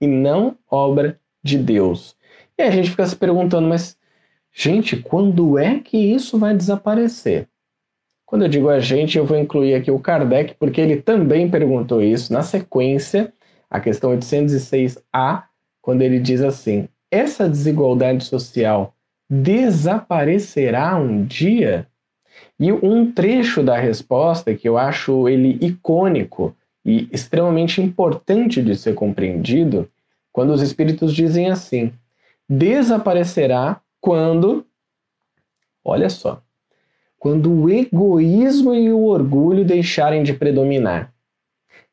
e 0.00 0.06
não 0.06 0.56
obra 0.70 1.18
de 1.42 1.56
Deus. 1.56 2.16
E 2.58 2.62
a 2.62 2.70
gente 2.70 2.90
fica 2.90 3.06
se 3.06 3.14
perguntando, 3.14 3.68
mas, 3.68 3.96
gente, 4.52 4.96
quando 4.96 5.56
é 5.58 5.78
que 5.78 5.96
isso 5.96 6.38
vai 6.38 6.56
desaparecer? 6.56 7.46
Quando 8.26 8.42
eu 8.42 8.48
digo 8.48 8.68
a 8.68 8.80
gente, 8.80 9.16
eu 9.16 9.24
vou 9.24 9.38
incluir 9.38 9.74
aqui 9.74 9.90
o 9.90 9.98
Kardec, 9.98 10.54
porque 10.58 10.80
ele 10.80 11.00
também 11.00 11.48
perguntou 11.48 12.02
isso 12.02 12.32
na 12.32 12.42
sequência, 12.42 13.32
a 13.70 13.80
questão 13.80 14.10
806A, 14.16 15.44
quando 15.80 16.02
ele 16.02 16.18
diz 16.18 16.42
assim: 16.42 16.88
essa 17.10 17.48
desigualdade 17.48 18.24
social 18.24 18.94
desaparecerá 19.30 20.96
um 20.96 21.24
dia? 21.24 21.86
E 22.58 22.72
um 22.72 23.10
trecho 23.12 23.62
da 23.62 23.78
resposta 23.78 24.54
que 24.54 24.68
eu 24.68 24.76
acho 24.76 25.28
ele 25.28 25.58
icônico 25.64 26.54
e 26.84 27.08
extremamente 27.12 27.80
importante 27.80 28.60
de 28.62 28.76
ser 28.76 28.94
compreendido, 28.94 29.88
quando 30.32 30.52
os 30.52 30.60
espíritos 30.60 31.14
dizem 31.14 31.50
assim: 31.50 31.92
desaparecerá 32.48 33.80
quando, 34.00 34.64
olha 35.84 36.08
só, 36.08 36.42
quando 37.18 37.52
o 37.52 37.68
egoísmo 37.68 38.74
e 38.74 38.92
o 38.92 39.04
orgulho 39.04 39.64
deixarem 39.64 40.22
de 40.22 40.32
predominar, 40.32 41.12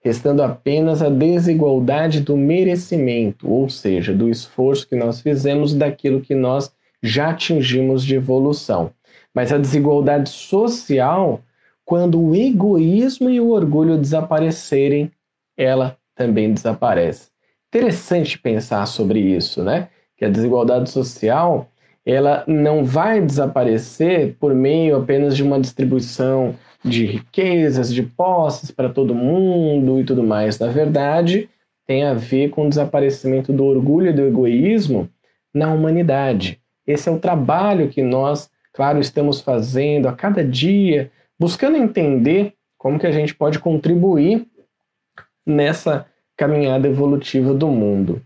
restando 0.03 0.43
apenas 0.43 1.01
a 1.01 1.09
desigualdade 1.09 2.21
do 2.21 2.37
merecimento, 2.37 3.51
ou 3.51 3.67
seja, 3.67 4.13
do 4.13 4.29
esforço 4.29 4.87
que 4.87 4.95
nós 4.95 5.19
fizemos 5.19 5.73
daquilo 5.73 6.21
que 6.21 6.35
nós 6.35 6.71
já 7.01 7.31
atingimos 7.31 8.03
de 8.05 8.15
evolução. 8.15 8.91
Mas 9.33 9.51
a 9.51 9.57
desigualdade 9.57 10.29
social, 10.29 11.41
quando 11.83 12.21
o 12.21 12.35
egoísmo 12.35 13.29
e 13.29 13.41
o 13.41 13.49
orgulho 13.49 13.97
desaparecerem, 13.97 15.11
ela 15.57 15.97
também 16.15 16.53
desaparece. 16.53 17.29
Interessante 17.67 18.39
pensar 18.39 18.85
sobre 18.85 19.19
isso, 19.19 19.63
né? 19.63 19.89
Que 20.17 20.25
a 20.25 20.29
desigualdade 20.29 20.89
social, 20.89 21.69
ela 22.05 22.43
não 22.47 22.83
vai 22.83 23.21
desaparecer 23.21 24.35
por 24.39 24.53
meio 24.53 24.97
apenas 24.97 25.35
de 25.35 25.43
uma 25.43 25.59
distribuição 25.59 26.55
de 26.83 27.05
riquezas, 27.05 27.93
de 27.93 28.03
posses 28.03 28.71
para 28.71 28.89
todo 28.89 29.15
mundo 29.15 29.99
e 29.99 30.03
tudo 30.03 30.23
mais. 30.23 30.59
Na 30.59 30.67
verdade, 30.67 31.49
tem 31.85 32.03
a 32.03 32.13
ver 32.13 32.49
com 32.49 32.65
o 32.65 32.69
desaparecimento 32.69 33.51
do 33.51 33.65
orgulho 33.65 34.09
e 34.09 34.13
do 34.13 34.21
egoísmo 34.21 35.09
na 35.53 35.73
humanidade. 35.73 36.59
Esse 36.85 37.09
é 37.09 37.11
o 37.11 37.19
trabalho 37.19 37.89
que 37.89 38.03
nós 38.03 38.49
claro, 38.75 38.99
estamos 38.99 39.39
fazendo 39.39 40.07
a 40.09 40.13
cada 40.13 40.43
dia, 40.43 41.09
buscando 41.39 41.77
entender 41.77 42.53
como 42.77 42.99
que 42.99 43.07
a 43.07 43.11
gente 43.11 43.33
pode 43.33 43.57
contribuir 43.57 44.45
nessa 45.45 46.05
caminhada 46.35 46.85
evolutiva 46.85 47.53
do 47.53 47.69
mundo. 47.69 48.21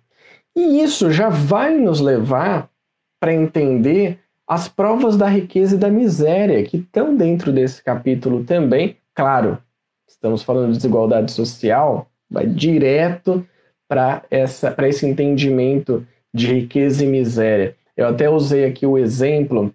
E 0.59 0.81
isso 0.83 1.09
já 1.09 1.29
vai 1.29 1.77
nos 1.77 2.01
levar 2.01 2.69
para 3.17 3.33
entender 3.33 4.19
as 4.45 4.67
provas 4.67 5.15
da 5.15 5.25
riqueza 5.25 5.75
e 5.75 5.79
da 5.79 5.89
miséria 5.89 6.61
que 6.63 6.75
estão 6.75 7.15
dentro 7.15 7.53
desse 7.53 7.81
capítulo 7.81 8.43
também. 8.43 8.97
Claro, 9.15 9.57
estamos 10.05 10.43
falando 10.43 10.71
de 10.71 10.75
desigualdade 10.75 11.31
social, 11.31 12.11
vai 12.29 12.45
direto 12.45 13.47
para 13.87 14.21
esse 14.29 15.07
entendimento 15.07 16.05
de 16.33 16.53
riqueza 16.53 17.05
e 17.05 17.07
miséria. 17.07 17.77
Eu 17.95 18.07
até 18.07 18.29
usei 18.29 18.65
aqui 18.65 18.85
o 18.85 18.97
exemplo 18.97 19.73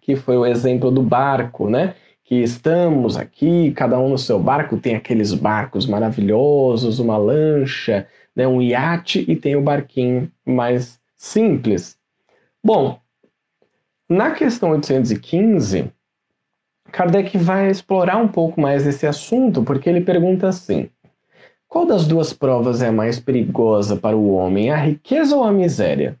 que 0.00 0.16
foi 0.16 0.38
o 0.38 0.46
exemplo 0.46 0.90
do 0.90 1.02
barco, 1.02 1.68
né? 1.68 1.94
Que 2.24 2.36
estamos 2.36 3.18
aqui, 3.18 3.70
cada 3.72 3.98
um 3.98 4.08
no 4.08 4.18
seu 4.18 4.38
barco, 4.38 4.78
tem 4.78 4.96
aqueles 4.96 5.34
barcos 5.34 5.86
maravilhosos, 5.86 7.00
uma 7.00 7.18
lancha, 7.18 8.08
né, 8.36 8.46
um 8.46 8.60
iate 8.60 9.24
e 9.26 9.34
tem 9.34 9.56
o 9.56 9.62
barquinho 9.62 10.30
mais 10.44 11.00
simples. 11.16 11.98
Bom, 12.62 13.00
na 14.08 14.32
questão 14.32 14.70
815, 14.70 15.90
Kardec 16.92 17.36
vai 17.38 17.70
explorar 17.70 18.18
um 18.18 18.28
pouco 18.28 18.60
mais 18.60 18.86
esse 18.86 19.06
assunto, 19.06 19.62
porque 19.62 19.88
ele 19.88 20.02
pergunta 20.02 20.46
assim: 20.46 20.90
qual 21.66 21.86
das 21.86 22.06
duas 22.06 22.32
provas 22.32 22.82
é 22.82 22.90
mais 22.90 23.18
perigosa 23.18 23.96
para 23.96 24.16
o 24.16 24.34
homem, 24.34 24.70
a 24.70 24.76
riqueza 24.76 25.34
ou 25.34 25.42
a 25.42 25.50
miséria? 25.50 26.18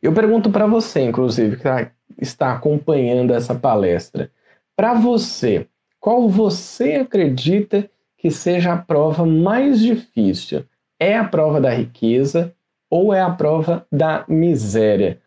Eu 0.00 0.12
pergunto 0.14 0.50
para 0.50 0.66
você, 0.66 1.00
inclusive, 1.00 1.56
que 1.56 1.68
está 1.68 1.90
está 2.20 2.52
acompanhando 2.52 3.32
essa 3.32 3.54
palestra. 3.54 4.30
Para 4.76 4.94
você, 4.94 5.66
qual 5.98 6.28
você 6.28 6.94
acredita 6.94 7.90
que 8.22 8.30
seja 8.30 8.72
a 8.72 8.78
prova 8.78 9.26
mais 9.26 9.80
difícil? 9.80 10.64
É 10.98 11.16
a 11.16 11.24
prova 11.24 11.60
da 11.60 11.70
riqueza 11.70 12.54
ou 12.88 13.12
é 13.12 13.20
a 13.20 13.28
prova 13.28 13.84
da 13.90 14.24
miséria? 14.28 15.20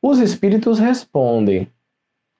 Os 0.00 0.20
espíritos 0.20 0.78
respondem: 0.78 1.66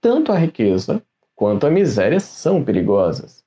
tanto 0.00 0.30
a 0.30 0.38
riqueza 0.38 1.02
quanto 1.34 1.66
a 1.66 1.70
miséria 1.70 2.20
são 2.20 2.62
perigosas. 2.62 3.44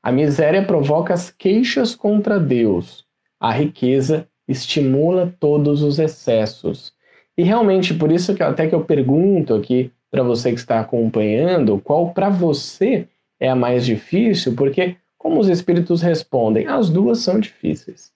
A 0.00 0.12
miséria 0.12 0.64
provoca 0.64 1.12
as 1.12 1.28
queixas 1.28 1.96
contra 1.96 2.38
Deus. 2.38 3.04
A 3.40 3.50
riqueza 3.50 4.28
estimula 4.46 5.34
todos 5.40 5.82
os 5.82 5.98
excessos. 5.98 6.92
E 7.36 7.42
realmente, 7.42 7.92
por 7.92 8.12
isso 8.12 8.32
que 8.32 8.44
até 8.44 8.68
que 8.68 8.74
eu 8.76 8.84
pergunto 8.84 9.54
aqui 9.54 9.90
para 10.08 10.22
você 10.22 10.52
que 10.52 10.60
está 10.60 10.78
acompanhando, 10.78 11.80
qual 11.80 12.14
para 12.14 12.28
você 12.28 13.08
é 13.40 13.50
a 13.50 13.56
mais 13.56 13.84
difícil, 13.84 14.54
porque 14.54 14.96
como 15.26 15.40
os 15.40 15.48
espíritos 15.48 16.02
respondem, 16.02 16.68
as 16.68 16.88
duas 16.88 17.18
são 17.18 17.40
difíceis. 17.40 18.12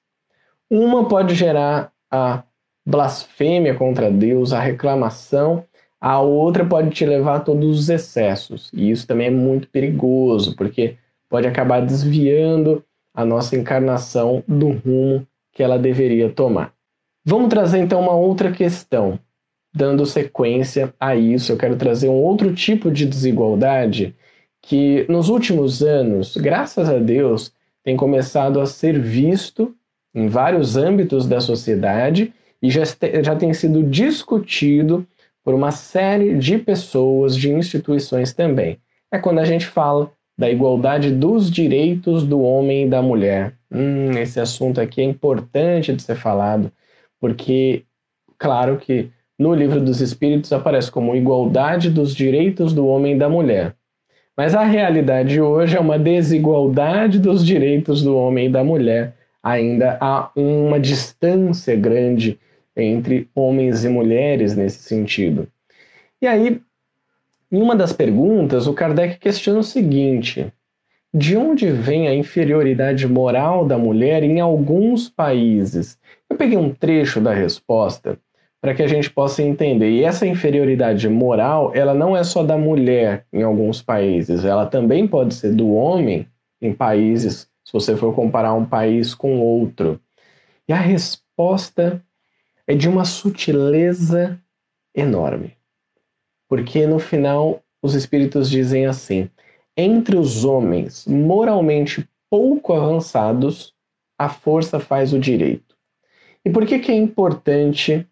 Uma 0.70 1.08
pode 1.08 1.34
gerar 1.34 1.90
a 2.08 2.44
blasfêmia 2.86 3.74
contra 3.74 4.12
Deus, 4.12 4.52
a 4.52 4.60
reclamação, 4.60 5.64
a 6.00 6.20
outra 6.20 6.64
pode 6.64 6.90
te 6.90 7.04
levar 7.04 7.38
a 7.38 7.40
todos 7.40 7.80
os 7.80 7.88
excessos. 7.88 8.70
E 8.72 8.92
isso 8.92 9.08
também 9.08 9.26
é 9.26 9.30
muito 9.30 9.68
perigoso, 9.70 10.54
porque 10.54 10.98
pode 11.28 11.48
acabar 11.48 11.84
desviando 11.84 12.84
a 13.12 13.24
nossa 13.24 13.56
encarnação 13.56 14.44
do 14.46 14.68
rumo 14.68 15.26
que 15.52 15.64
ela 15.64 15.80
deveria 15.80 16.30
tomar. 16.30 16.72
Vamos 17.24 17.48
trazer 17.48 17.78
então 17.80 18.00
uma 18.00 18.14
outra 18.14 18.52
questão. 18.52 19.18
dando 19.74 20.06
sequência 20.06 20.94
a 20.98 21.16
isso, 21.16 21.50
eu 21.50 21.56
quero 21.56 21.76
trazer 21.76 22.08
um 22.08 22.22
outro 22.22 22.54
tipo 22.54 22.88
de 22.88 23.04
desigualdade 23.04 24.14
que 24.62 25.06
nos 25.08 25.28
últimos 25.28 25.82
anos, 25.82 26.36
graças 26.36 26.88
a 26.88 26.98
Deus, 26.98 27.52
tem 27.82 27.96
começado 27.96 28.60
a 28.60 28.66
ser 28.66 28.98
visto 28.98 29.74
em 30.14 30.28
vários 30.28 30.76
âmbitos 30.76 31.26
da 31.26 31.40
sociedade 31.40 32.32
e 32.62 32.70
já, 32.70 32.82
já 33.22 33.34
tem 33.36 33.54
sido 33.54 33.82
discutido 33.82 35.06
por 35.42 35.54
uma 35.54 35.70
série 35.70 36.36
de 36.36 36.58
pessoas, 36.58 37.34
de 37.36 37.50
instituições 37.50 38.32
também. 38.32 38.78
É 39.10 39.18
quando 39.18 39.38
a 39.38 39.44
gente 39.44 39.66
fala 39.66 40.12
da 40.36 40.50
igualdade 40.50 41.10
dos 41.10 41.50
direitos 41.50 42.24
do 42.24 42.40
homem 42.40 42.86
e 42.86 42.88
da 42.88 43.02
mulher. 43.02 43.54
Hum, 43.70 44.12
esse 44.12 44.40
assunto 44.40 44.80
aqui 44.80 45.00
é 45.00 45.04
importante 45.04 45.92
de 45.92 46.02
ser 46.02 46.16
falado, 46.16 46.72
porque, 47.20 47.84
claro 48.38 48.78
que 48.78 49.10
no 49.38 49.54
livro 49.54 49.80
dos 49.80 50.00
Espíritos 50.00 50.52
aparece 50.52 50.90
como 50.90 51.16
igualdade 51.16 51.90
dos 51.90 52.14
direitos 52.14 52.72
do 52.72 52.86
homem 52.86 53.14
e 53.14 53.18
da 53.18 53.28
mulher. 53.28 53.74
Mas 54.40 54.54
a 54.54 54.64
realidade 54.64 55.38
hoje 55.38 55.76
é 55.76 55.80
uma 55.80 55.98
desigualdade 55.98 57.18
dos 57.18 57.44
direitos 57.44 58.02
do 58.02 58.16
homem 58.16 58.46
e 58.46 58.50
da 58.50 58.64
mulher. 58.64 59.14
Ainda 59.42 59.98
há 60.00 60.30
uma 60.34 60.80
distância 60.80 61.76
grande 61.76 62.38
entre 62.74 63.28
homens 63.34 63.84
e 63.84 63.90
mulheres 63.90 64.56
nesse 64.56 64.78
sentido. 64.78 65.46
E 66.22 66.26
aí, 66.26 66.58
em 67.52 67.60
uma 67.60 67.76
das 67.76 67.92
perguntas, 67.92 68.66
o 68.66 68.72
Kardec 68.72 69.18
questiona 69.18 69.58
o 69.58 69.62
seguinte: 69.62 70.50
de 71.12 71.36
onde 71.36 71.70
vem 71.70 72.08
a 72.08 72.14
inferioridade 72.14 73.06
moral 73.06 73.66
da 73.66 73.76
mulher 73.76 74.22
em 74.22 74.40
alguns 74.40 75.06
países? 75.06 75.98
Eu 76.30 76.36
peguei 76.38 76.56
um 76.56 76.72
trecho 76.72 77.20
da 77.20 77.34
resposta 77.34 78.18
para 78.60 78.74
que 78.74 78.82
a 78.82 78.86
gente 78.86 79.10
possa 79.10 79.42
entender. 79.42 79.90
E 79.90 80.04
essa 80.04 80.26
inferioridade 80.26 81.08
moral, 81.08 81.72
ela 81.74 81.94
não 81.94 82.16
é 82.16 82.22
só 82.22 82.42
da 82.42 82.58
mulher 82.58 83.26
em 83.32 83.42
alguns 83.42 83.80
países, 83.80 84.44
ela 84.44 84.66
também 84.66 85.08
pode 85.08 85.34
ser 85.34 85.54
do 85.54 85.72
homem 85.72 86.26
em 86.60 86.74
países, 86.74 87.48
se 87.64 87.72
você 87.72 87.96
for 87.96 88.14
comparar 88.14 88.52
um 88.52 88.66
país 88.66 89.14
com 89.14 89.40
outro. 89.40 90.00
E 90.68 90.72
a 90.72 90.76
resposta 90.76 92.04
é 92.66 92.74
de 92.74 92.88
uma 92.88 93.04
sutileza 93.04 94.38
enorme. 94.94 95.56
Porque 96.48 96.86
no 96.86 96.98
final 96.98 97.62
os 97.82 97.94
espíritos 97.94 98.50
dizem 98.50 98.86
assim: 98.86 99.30
entre 99.76 100.16
os 100.16 100.44
homens 100.44 101.06
moralmente 101.06 102.06
pouco 102.28 102.72
avançados, 102.72 103.74
a 104.18 104.28
força 104.28 104.78
faz 104.78 105.12
o 105.12 105.18
direito. 105.18 105.76
E 106.44 106.50
por 106.50 106.66
que, 106.66 106.78
que 106.78 106.92
é 106.92 106.94
importante 106.94 108.06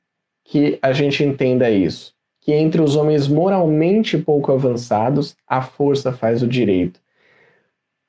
que 0.49 0.79
a 0.81 0.93
gente 0.93 1.23
entenda 1.23 1.71
isso. 1.71 2.15
Que 2.41 2.53
entre 2.55 2.81
os 2.81 2.97
homens 2.97 3.29
moralmente 3.29 4.17
pouco 4.17 4.51
avançados, 4.51 5.37
a 5.47 5.61
força 5.61 6.11
faz 6.11 6.43
o 6.43 6.49
direito. 6.49 6.99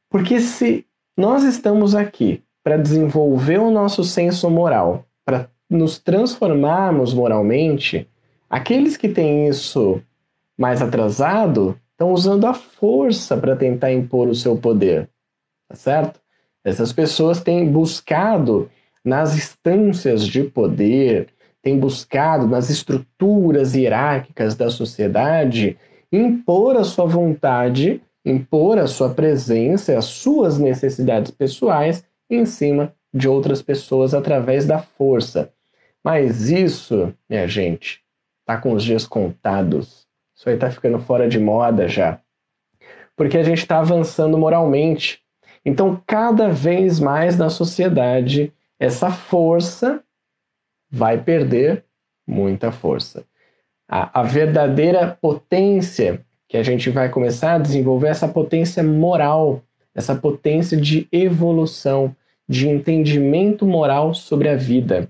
Porque 0.09 0.39
se 0.39 0.85
nós 1.17 1.43
estamos 1.43 1.93
aqui 1.93 2.41
para 2.63 2.77
desenvolver 2.77 3.59
o 3.59 3.69
nosso 3.69 4.05
senso 4.05 4.49
moral, 4.49 5.05
para 5.25 5.49
nos 5.69 5.99
transformarmos 5.99 7.13
moralmente, 7.13 8.07
aqueles 8.49 8.95
que 8.95 9.09
têm 9.09 9.49
isso 9.49 10.01
mais 10.57 10.81
atrasado 10.81 11.77
estão 11.91 12.13
usando 12.13 12.47
a 12.47 12.53
força 12.53 13.35
para 13.35 13.55
tentar 13.55 13.91
impor 13.91 14.29
o 14.29 14.35
seu 14.35 14.55
poder, 14.55 15.09
tá 15.67 15.75
certo? 15.75 16.21
Essas 16.63 16.93
pessoas 16.93 17.41
têm 17.41 17.69
buscado 17.69 18.71
nas 19.03 19.35
instâncias 19.35 20.25
de 20.25 20.43
poder, 20.43 21.27
tem 21.61 21.77
buscado 21.77 22.47
nas 22.47 22.69
estruturas 22.69 23.75
hierárquicas 23.75 24.55
da 24.55 24.69
sociedade 24.69 25.77
impor 26.11 26.75
a 26.75 26.83
sua 26.83 27.05
vontade, 27.05 28.01
impor 28.25 28.77
a 28.77 28.87
sua 28.87 29.09
presença, 29.09 29.97
as 29.97 30.05
suas 30.05 30.57
necessidades 30.57 31.31
pessoais 31.31 32.03
em 32.29 32.45
cima 32.45 32.93
de 33.13 33.27
outras 33.27 33.61
pessoas 33.61 34.13
através 34.13 34.65
da 34.65 34.79
força. 34.79 35.51
Mas 36.03 36.49
isso, 36.49 37.13
minha 37.29 37.47
gente, 37.47 38.01
tá 38.45 38.57
com 38.57 38.73
os 38.73 38.83
dias 38.83 39.05
contados. 39.05 40.07
Isso 40.35 40.49
aí 40.49 40.57
tá 40.57 40.71
ficando 40.71 40.99
fora 40.99 41.27
de 41.27 41.39
moda 41.39 41.87
já. 41.87 42.19
Porque 43.15 43.37
a 43.37 43.43
gente 43.43 43.59
está 43.59 43.79
avançando 43.79 44.37
moralmente. 44.37 45.21
Então, 45.65 46.01
cada 46.07 46.49
vez 46.49 46.99
mais 46.99 47.37
na 47.37 47.49
sociedade, 47.49 48.53
essa 48.79 49.11
força 49.11 50.01
vai 50.89 51.17
perder 51.17 51.83
muita 52.27 52.71
força. 52.71 53.23
A, 53.87 54.21
a 54.21 54.23
verdadeira 54.23 55.17
potência 55.19 56.21
que 56.47 56.57
a 56.57 56.63
gente 56.63 56.89
vai 56.89 57.09
começar 57.09 57.55
a 57.55 57.59
desenvolver 57.59 58.07
essa 58.07 58.27
potência 58.27 58.83
moral, 58.83 59.61
essa 59.93 60.15
potência 60.15 60.75
de 60.75 61.07
evolução, 61.11 62.15
de 62.47 62.67
entendimento 62.67 63.65
moral 63.65 64.13
sobre 64.13 64.49
a 64.49 64.55
vida. 64.55 65.09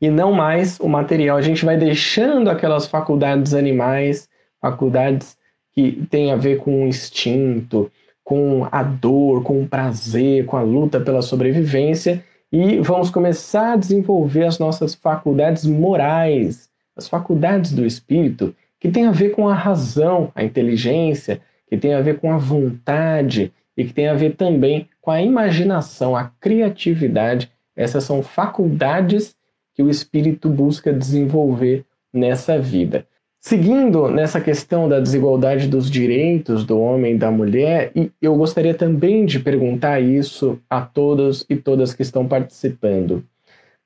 E 0.00 0.10
não 0.10 0.32
mais 0.32 0.78
o 0.80 0.88
material. 0.88 1.36
A 1.36 1.42
gente 1.42 1.64
vai 1.64 1.76
deixando 1.76 2.50
aquelas 2.50 2.86
faculdades 2.86 3.54
animais, 3.54 4.28
faculdades 4.60 5.36
que 5.72 6.04
têm 6.10 6.32
a 6.32 6.36
ver 6.36 6.58
com 6.58 6.84
o 6.84 6.88
instinto, 6.88 7.90
com 8.24 8.66
a 8.70 8.82
dor, 8.82 9.42
com 9.42 9.62
o 9.62 9.68
prazer, 9.68 10.44
com 10.46 10.56
a 10.56 10.62
luta 10.62 11.00
pela 11.00 11.22
sobrevivência, 11.22 12.24
e 12.52 12.80
vamos 12.80 13.10
começar 13.10 13.74
a 13.74 13.76
desenvolver 13.76 14.44
as 14.44 14.58
nossas 14.58 14.94
faculdades 14.94 15.64
morais, 15.64 16.68
as 16.96 17.08
faculdades 17.08 17.72
do 17.72 17.86
espírito, 17.86 18.54
que 18.78 18.90
tem 18.90 19.06
a 19.06 19.12
ver 19.12 19.30
com 19.30 19.48
a 19.48 19.54
razão, 19.54 20.32
a 20.34 20.42
inteligência, 20.42 21.40
que 21.68 21.76
tem 21.76 21.94
a 21.94 22.00
ver 22.00 22.18
com 22.18 22.32
a 22.32 22.36
vontade 22.36 23.52
e 23.76 23.84
que 23.84 23.92
tem 23.92 24.08
a 24.08 24.14
ver 24.14 24.34
também 24.34 24.88
com 25.00 25.10
a 25.10 25.22
imaginação, 25.22 26.16
a 26.16 26.24
criatividade. 26.40 27.50
Essas 27.76 28.04
são 28.04 28.22
faculdades 28.22 29.36
que 29.74 29.82
o 29.82 29.88
espírito 29.88 30.48
busca 30.48 30.92
desenvolver 30.92 31.84
nessa 32.12 32.58
vida. 32.58 33.06
Seguindo 33.42 34.10
nessa 34.10 34.38
questão 34.38 34.86
da 34.86 35.00
desigualdade 35.00 35.66
dos 35.66 35.90
direitos 35.90 36.62
do 36.62 36.78
homem 36.78 37.14
e 37.14 37.18
da 37.18 37.30
mulher, 37.30 37.90
e 37.96 38.12
eu 38.20 38.36
gostaria 38.36 38.74
também 38.74 39.24
de 39.24 39.40
perguntar 39.40 39.98
isso 39.98 40.60
a 40.68 40.82
todos 40.82 41.46
e 41.48 41.56
todas 41.56 41.94
que 41.94 42.02
estão 42.02 42.28
participando. 42.28 43.24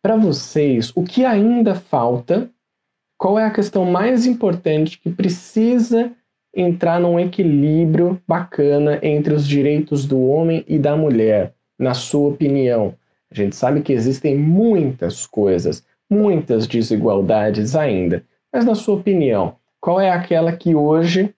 Para 0.03 0.17
vocês, 0.17 0.91
o 0.97 1.05
que 1.05 1.25
ainda 1.25 1.77
falta? 1.77 2.51
Qual 3.17 3.39
é 3.39 3.45
a 3.45 3.51
questão 3.51 3.85
mais 3.85 4.27
importante 4.27 4.99
que 4.99 5.09
precisa 5.09 6.11
entrar 6.53 6.99
num 6.99 7.19
equilíbrio 7.19 8.21
bacana 8.27 8.99
entre 9.05 9.33
os 9.33 9.47
direitos 9.47 10.05
do 10.05 10.21
homem 10.21 10.65
e 10.67 10.79
da 10.81 10.97
mulher, 10.97 11.55
na 11.79 11.95
sua 11.95 12.31
opinião? 12.31 12.95
A 13.31 13.35
gente 13.37 13.55
sabe 13.55 13.83
que 13.83 13.93
existem 13.93 14.37
muitas 14.37 15.27
coisas, 15.27 15.87
muitas 16.11 16.67
desigualdades 16.67 17.77
ainda. 17.77 18.25
Mas, 18.55 18.65
na 18.65 18.77
sua 18.77 18.95
opinião, 18.95 19.57
qual 19.81 20.01
é 20.01 20.11
aquela 20.11 20.53
que 20.53 20.77
hoje 20.77 21.35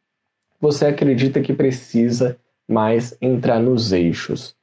você 0.60 0.84
acredita 0.84 1.40
que 1.40 1.54
precisa 1.54 2.36
mais 2.68 3.16
entrar 3.22 3.58
nos 3.58 3.90
eixos? 3.90 4.54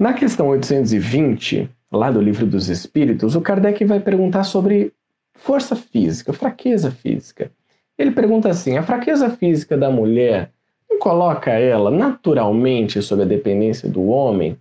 Na 0.00 0.14
questão 0.14 0.48
820, 0.48 1.68
lá 1.92 2.10
do 2.10 2.18
Livro 2.18 2.46
dos 2.46 2.70
Espíritos, 2.70 3.36
o 3.36 3.42
Kardec 3.42 3.84
vai 3.84 4.00
perguntar 4.00 4.44
sobre 4.44 4.90
força 5.34 5.76
física, 5.76 6.32
fraqueza 6.32 6.90
física. 6.90 7.52
Ele 7.98 8.12
pergunta 8.12 8.48
assim: 8.48 8.78
a 8.78 8.82
fraqueza 8.82 9.28
física 9.28 9.76
da 9.76 9.90
mulher 9.90 10.50
não 10.88 10.98
coloca 10.98 11.50
ela 11.50 11.90
naturalmente 11.90 13.02
sob 13.02 13.20
a 13.20 13.26
dependência 13.26 13.86
do 13.86 14.06
homem? 14.06 14.56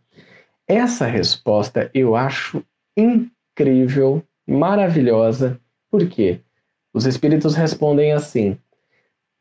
Essa 0.68 1.06
resposta 1.06 1.90
eu 1.94 2.14
acho 2.14 2.62
incrível, 2.98 4.22
maravilhosa. 4.46 5.58
Por 5.90 6.06
quê? 6.10 6.42
Os 6.94 7.06
espíritos 7.06 7.56
respondem 7.56 8.14
assim: 8.14 8.58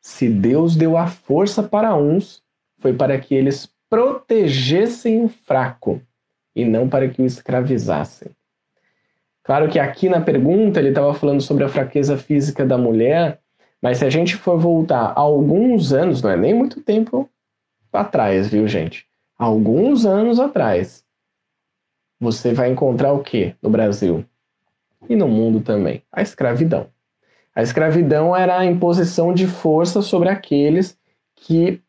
Se 0.01 0.29
Deus 0.29 0.75
deu 0.75 0.97
a 0.97 1.07
força 1.07 1.63
para 1.63 1.95
uns, 1.95 2.43
foi 2.79 2.93
para 2.95 3.19
que 3.19 3.35
eles 3.35 3.71
protegessem 3.91 5.23
o 5.23 5.29
fraco 5.29 6.01
e 6.57 6.65
não 6.65 6.89
para 6.89 7.09
que 7.09 7.21
o 7.21 7.27
escravizassem. 7.27 8.31
Claro 9.43 9.69
que 9.69 9.79
aqui 9.79 10.09
na 10.09 10.21
pergunta 10.21 10.79
ele 10.79 10.91
estava 10.91 11.13
falando 11.13 11.41
sobre 11.41 11.65
a 11.65 11.69
fraqueza 11.69 12.17
física 12.17 12.65
da 12.65 12.79
mulher, 12.79 13.41
mas 13.83 13.99
se 13.99 14.05
a 14.05 14.11
gente 14.11 14.37
for 14.37 14.59
voltar 14.59 15.13
alguns 15.17 15.93
anos, 15.93 16.23
não 16.23 16.31
é 16.31 16.37
nem 16.37 16.55
muito 16.55 16.81
tempo 16.81 17.29
atrás, 17.93 18.49
viu, 18.49 18.67
gente? 18.67 19.07
Alguns 19.37 20.07
anos 20.07 20.39
atrás, 20.39 21.05
você 22.19 22.55
vai 22.55 22.71
encontrar 22.71 23.13
o 23.13 23.23
que 23.23 23.55
no 23.61 23.69
Brasil? 23.69 24.25
E 25.09 25.17
no 25.17 25.27
mundo 25.27 25.61
também? 25.61 26.03
A 26.13 26.23
escravidão. 26.23 26.87
A 27.55 27.63
escravidão 27.63 28.35
era 28.35 28.59
a 28.59 28.65
imposição 28.65 29.33
de 29.35 29.47
força 29.47 30.01
sobre 30.01 30.29
aqueles 30.29 30.97
que 31.37 31.81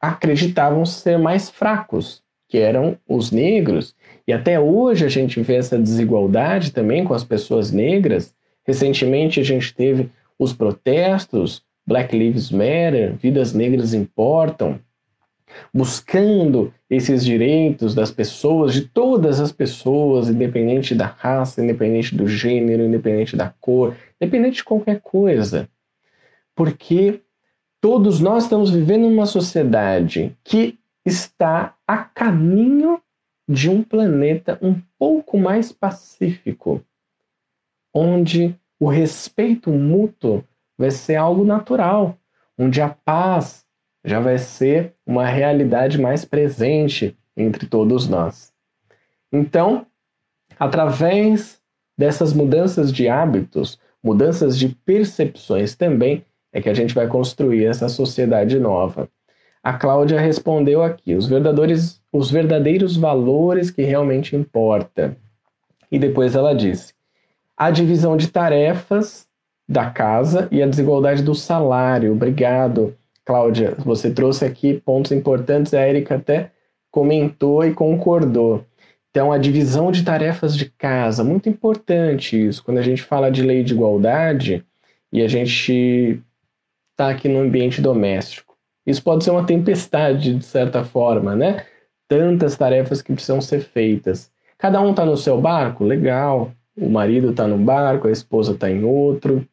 acreditavam 0.00 0.86
ser 0.86 1.18
mais 1.18 1.50
fracos, 1.50 2.22
que 2.48 2.58
eram 2.58 2.96
os 3.06 3.30
negros. 3.30 3.94
E 4.26 4.32
até 4.32 4.58
hoje 4.58 5.04
a 5.04 5.08
gente 5.08 5.40
vê 5.42 5.56
essa 5.56 5.78
desigualdade 5.78 6.72
também 6.72 7.04
com 7.04 7.12
as 7.12 7.22
pessoas 7.22 7.70
negras. 7.70 8.34
Recentemente 8.66 9.40
a 9.40 9.44
gente 9.44 9.74
teve 9.74 10.10
os 10.38 10.54
protestos, 10.54 11.62
Black 11.86 12.16
Lives 12.16 12.50
Matter, 12.50 13.14
vidas 13.16 13.52
negras 13.52 13.92
importam, 13.92 14.80
buscando 15.72 16.72
esses 16.88 17.24
direitos 17.24 17.94
das 17.94 18.10
pessoas, 18.10 18.72
de 18.72 18.82
todas 18.82 19.40
as 19.40 19.52
pessoas, 19.52 20.28
independente 20.28 20.94
da 20.94 21.06
raça, 21.06 21.62
independente 21.62 22.14
do 22.14 22.26
gênero, 22.26 22.84
independente 22.84 23.36
da 23.36 23.52
cor, 23.60 23.96
independente 24.20 24.56
de 24.56 24.64
qualquer 24.64 25.00
coisa. 25.00 25.68
Porque 26.54 27.20
todos 27.80 28.20
nós 28.20 28.44
estamos 28.44 28.70
vivendo 28.70 29.08
numa 29.08 29.26
sociedade 29.26 30.36
que 30.44 30.78
está 31.04 31.74
a 31.86 31.98
caminho 31.98 33.00
de 33.48 33.68
um 33.68 33.82
planeta 33.82 34.58
um 34.62 34.80
pouco 34.98 35.38
mais 35.38 35.72
pacífico, 35.72 36.82
onde 37.92 38.54
o 38.78 38.88
respeito 38.88 39.70
mútuo 39.70 40.44
vai 40.78 40.90
ser 40.90 41.16
algo 41.16 41.44
natural, 41.44 42.16
onde 42.56 42.80
a 42.80 42.88
paz 42.88 43.66
já 44.04 44.20
vai 44.20 44.38
ser 44.38 44.94
uma 45.06 45.26
realidade 45.26 46.00
mais 46.00 46.24
presente 46.24 47.16
entre 47.36 47.66
todos 47.66 48.08
nós. 48.08 48.52
Então, 49.32 49.86
através 50.58 51.60
dessas 51.96 52.32
mudanças 52.32 52.92
de 52.92 53.08
hábitos, 53.08 53.78
mudanças 54.02 54.58
de 54.58 54.68
percepções 54.68 55.74
também, 55.74 56.24
é 56.52 56.60
que 56.60 56.68
a 56.68 56.74
gente 56.74 56.94
vai 56.94 57.06
construir 57.06 57.66
essa 57.66 57.88
sociedade 57.88 58.58
nova. 58.58 59.08
A 59.62 59.74
Cláudia 59.74 60.20
respondeu 60.20 60.82
aqui: 60.82 61.14
os 61.14 61.26
verdadeiros, 61.26 62.02
os 62.12 62.30
verdadeiros 62.30 62.96
valores 62.96 63.70
que 63.70 63.82
realmente 63.82 64.34
importa. 64.34 65.16
E 65.92 65.98
depois 65.98 66.34
ela 66.34 66.54
disse: 66.54 66.94
a 67.56 67.70
divisão 67.70 68.16
de 68.16 68.28
tarefas 68.28 69.28
da 69.68 69.90
casa 69.90 70.48
e 70.50 70.62
a 70.62 70.66
desigualdade 70.66 71.22
do 71.22 71.34
salário. 71.34 72.12
Obrigado, 72.12 72.96
Cláudia. 73.24 73.74
Você 73.78 74.10
trouxe 74.10 74.44
aqui 74.44 74.74
pontos 74.74 75.12
importantes. 75.12 75.74
A 75.74 75.86
Erika 75.86 76.16
até 76.16 76.52
comentou 76.90 77.64
e 77.64 77.74
concordou. 77.74 78.64
Então, 79.10 79.32
a 79.32 79.38
divisão 79.38 79.90
de 79.90 80.04
tarefas 80.04 80.56
de 80.56 80.66
casa, 80.70 81.24
muito 81.24 81.48
importante 81.48 82.46
isso. 82.46 82.62
Quando 82.62 82.78
a 82.78 82.82
gente 82.82 83.02
fala 83.02 83.30
de 83.30 83.42
lei 83.42 83.64
de 83.64 83.74
igualdade 83.74 84.64
e 85.12 85.20
a 85.22 85.28
gente 85.28 86.22
está 86.92 87.10
aqui 87.10 87.28
no 87.28 87.40
ambiente 87.40 87.80
doméstico. 87.80 88.56
Isso 88.86 89.02
pode 89.02 89.24
ser 89.24 89.30
uma 89.30 89.46
tempestade, 89.46 90.34
de 90.34 90.44
certa 90.44 90.84
forma, 90.84 91.34
né? 91.34 91.64
Tantas 92.08 92.56
tarefas 92.56 93.02
que 93.02 93.12
precisam 93.12 93.40
ser 93.40 93.60
feitas. 93.60 94.30
Cada 94.58 94.80
um 94.80 94.90
está 94.90 95.04
no 95.04 95.16
seu 95.16 95.40
barco? 95.40 95.84
Legal. 95.84 96.52
O 96.76 96.88
marido 96.88 97.30
está 97.30 97.46
num 97.46 97.62
barco, 97.64 98.08
a 98.08 98.12
esposa 98.12 98.52
está 98.52 98.70
em 98.70 98.84
outro, 98.84 99.46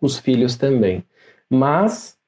os 0.00 0.18
filhos 0.18 0.56
também. 0.56 1.04
Mas 1.48 2.18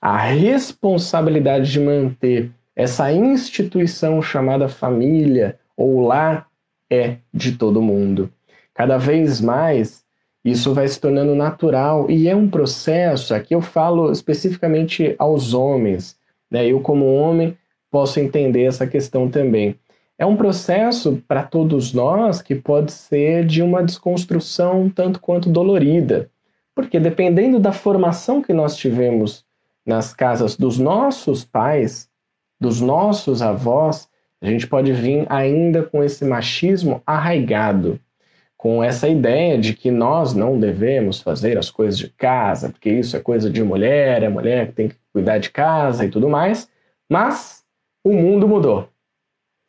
a 0.00 0.16
responsabilidade 0.18 1.70
de 1.70 1.80
manter 1.80 2.50
essa 2.74 3.10
instituição 3.10 4.20
chamada 4.20 4.68
família 4.68 5.58
ou 5.76 6.00
lar 6.00 6.46
é 6.90 7.16
de 7.32 7.52
todo 7.52 7.82
mundo. 7.82 8.30
Cada 8.74 8.98
vez 8.98 9.40
mais 9.40 10.04
isso 10.44 10.72
vai 10.74 10.86
se 10.86 11.00
tornando 11.00 11.34
natural 11.34 12.08
e 12.10 12.28
é 12.28 12.36
um 12.36 12.48
processo. 12.48 13.34
Aqui 13.34 13.54
eu 13.54 13.60
falo 13.60 14.12
especificamente 14.12 15.16
aos 15.18 15.54
homens, 15.54 16.16
né? 16.50 16.66
Eu, 16.66 16.80
como 16.80 17.14
homem, 17.14 17.56
posso 17.90 18.20
entender 18.20 18.64
essa 18.64 18.86
questão 18.86 19.28
também. 19.28 19.74
É 20.18 20.24
um 20.24 20.36
processo 20.36 21.22
para 21.26 21.42
todos 21.42 21.92
nós 21.92 22.40
que 22.40 22.54
pode 22.54 22.92
ser 22.92 23.44
de 23.44 23.62
uma 23.62 23.82
desconstrução 23.82 24.88
tanto 24.88 25.20
quanto 25.20 25.50
dolorida, 25.50 26.30
porque 26.74 27.00
dependendo 27.00 27.58
da 27.58 27.72
formação 27.72 28.40
que 28.42 28.52
nós 28.52 28.76
tivemos 28.76 29.45
nas 29.86 30.12
casas 30.12 30.56
dos 30.56 30.78
nossos 30.78 31.44
pais, 31.44 32.08
dos 32.60 32.80
nossos 32.80 33.40
avós, 33.40 34.08
a 34.40 34.46
gente 34.46 34.66
pode 34.66 34.92
vir 34.92 35.24
ainda 35.28 35.82
com 35.82 36.02
esse 36.02 36.24
machismo 36.24 37.02
arraigado 37.06 38.00
com 38.56 38.82
essa 38.82 39.08
ideia 39.08 39.58
de 39.58 39.74
que 39.74 39.90
nós 39.90 40.34
não 40.34 40.58
devemos 40.58 41.20
fazer 41.20 41.58
as 41.58 41.70
coisas 41.70 41.98
de 41.98 42.08
casa, 42.08 42.70
porque 42.70 42.90
isso 42.90 43.16
é 43.16 43.20
coisa 43.20 43.50
de 43.50 43.62
mulher, 43.62 44.22
é 44.22 44.28
mulher 44.28 44.66
que 44.66 44.72
tem 44.72 44.88
que 44.88 44.96
cuidar 45.12 45.38
de 45.38 45.50
casa 45.50 46.04
e 46.04 46.08
tudo 46.08 46.28
mais. 46.28 46.68
Mas 47.08 47.62
o 48.02 48.12
mundo 48.12 48.48
mudou. 48.48 48.88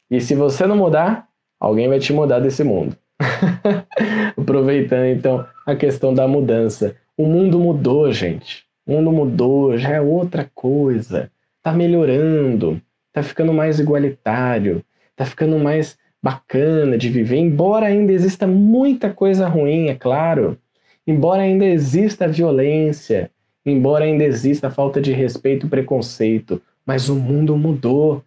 E 0.10 0.22
se 0.22 0.34
você 0.36 0.66
não 0.66 0.78
mudar, 0.78 1.28
alguém 1.60 1.88
vai 1.88 2.00
te 2.00 2.14
mudar 2.14 2.40
desse 2.40 2.64
mundo. 2.64 2.98
Aproveitando 4.38 5.06
então 5.06 5.46
a 5.66 5.76
questão 5.76 6.14
da 6.14 6.28
mudança. 6.28 6.96
O 7.18 7.26
mundo 7.26 7.60
mudou, 7.60 8.12
gente. 8.12 8.66
O 8.88 8.94
mundo 8.94 9.12
mudou, 9.12 9.78
já 9.78 9.90
é 9.90 10.02
outra 10.02 10.50
coisa. 10.56 11.30
Tá 11.62 11.74
melhorando, 11.74 12.82
tá 13.12 13.22
ficando 13.22 13.52
mais 13.52 13.80
igualitário, 13.80 14.82
tá 15.14 15.26
ficando 15.26 15.60
mais 15.60 15.98
bacana 16.24 16.98
de 16.98 17.10
viver, 17.10 17.38
embora 17.38 17.88
ainda 17.88 18.14
exista 18.14 18.48
muita 18.48 19.14
coisa 19.14 19.48
ruim, 19.48 19.90
é 19.90 19.96
claro, 19.96 20.58
embora 21.06 21.42
ainda 21.42 21.66
exista 21.66 22.28
violência, 22.28 23.30
embora 23.66 24.06
ainda 24.06 24.24
exista 24.24 24.70
falta 24.70 25.02
de 25.02 25.12
respeito 25.12 25.66
e 25.68 25.70
preconceito, 25.70 26.62
mas 26.86 27.10
o 27.10 27.16
mundo 27.16 27.58
mudou. 27.58 28.24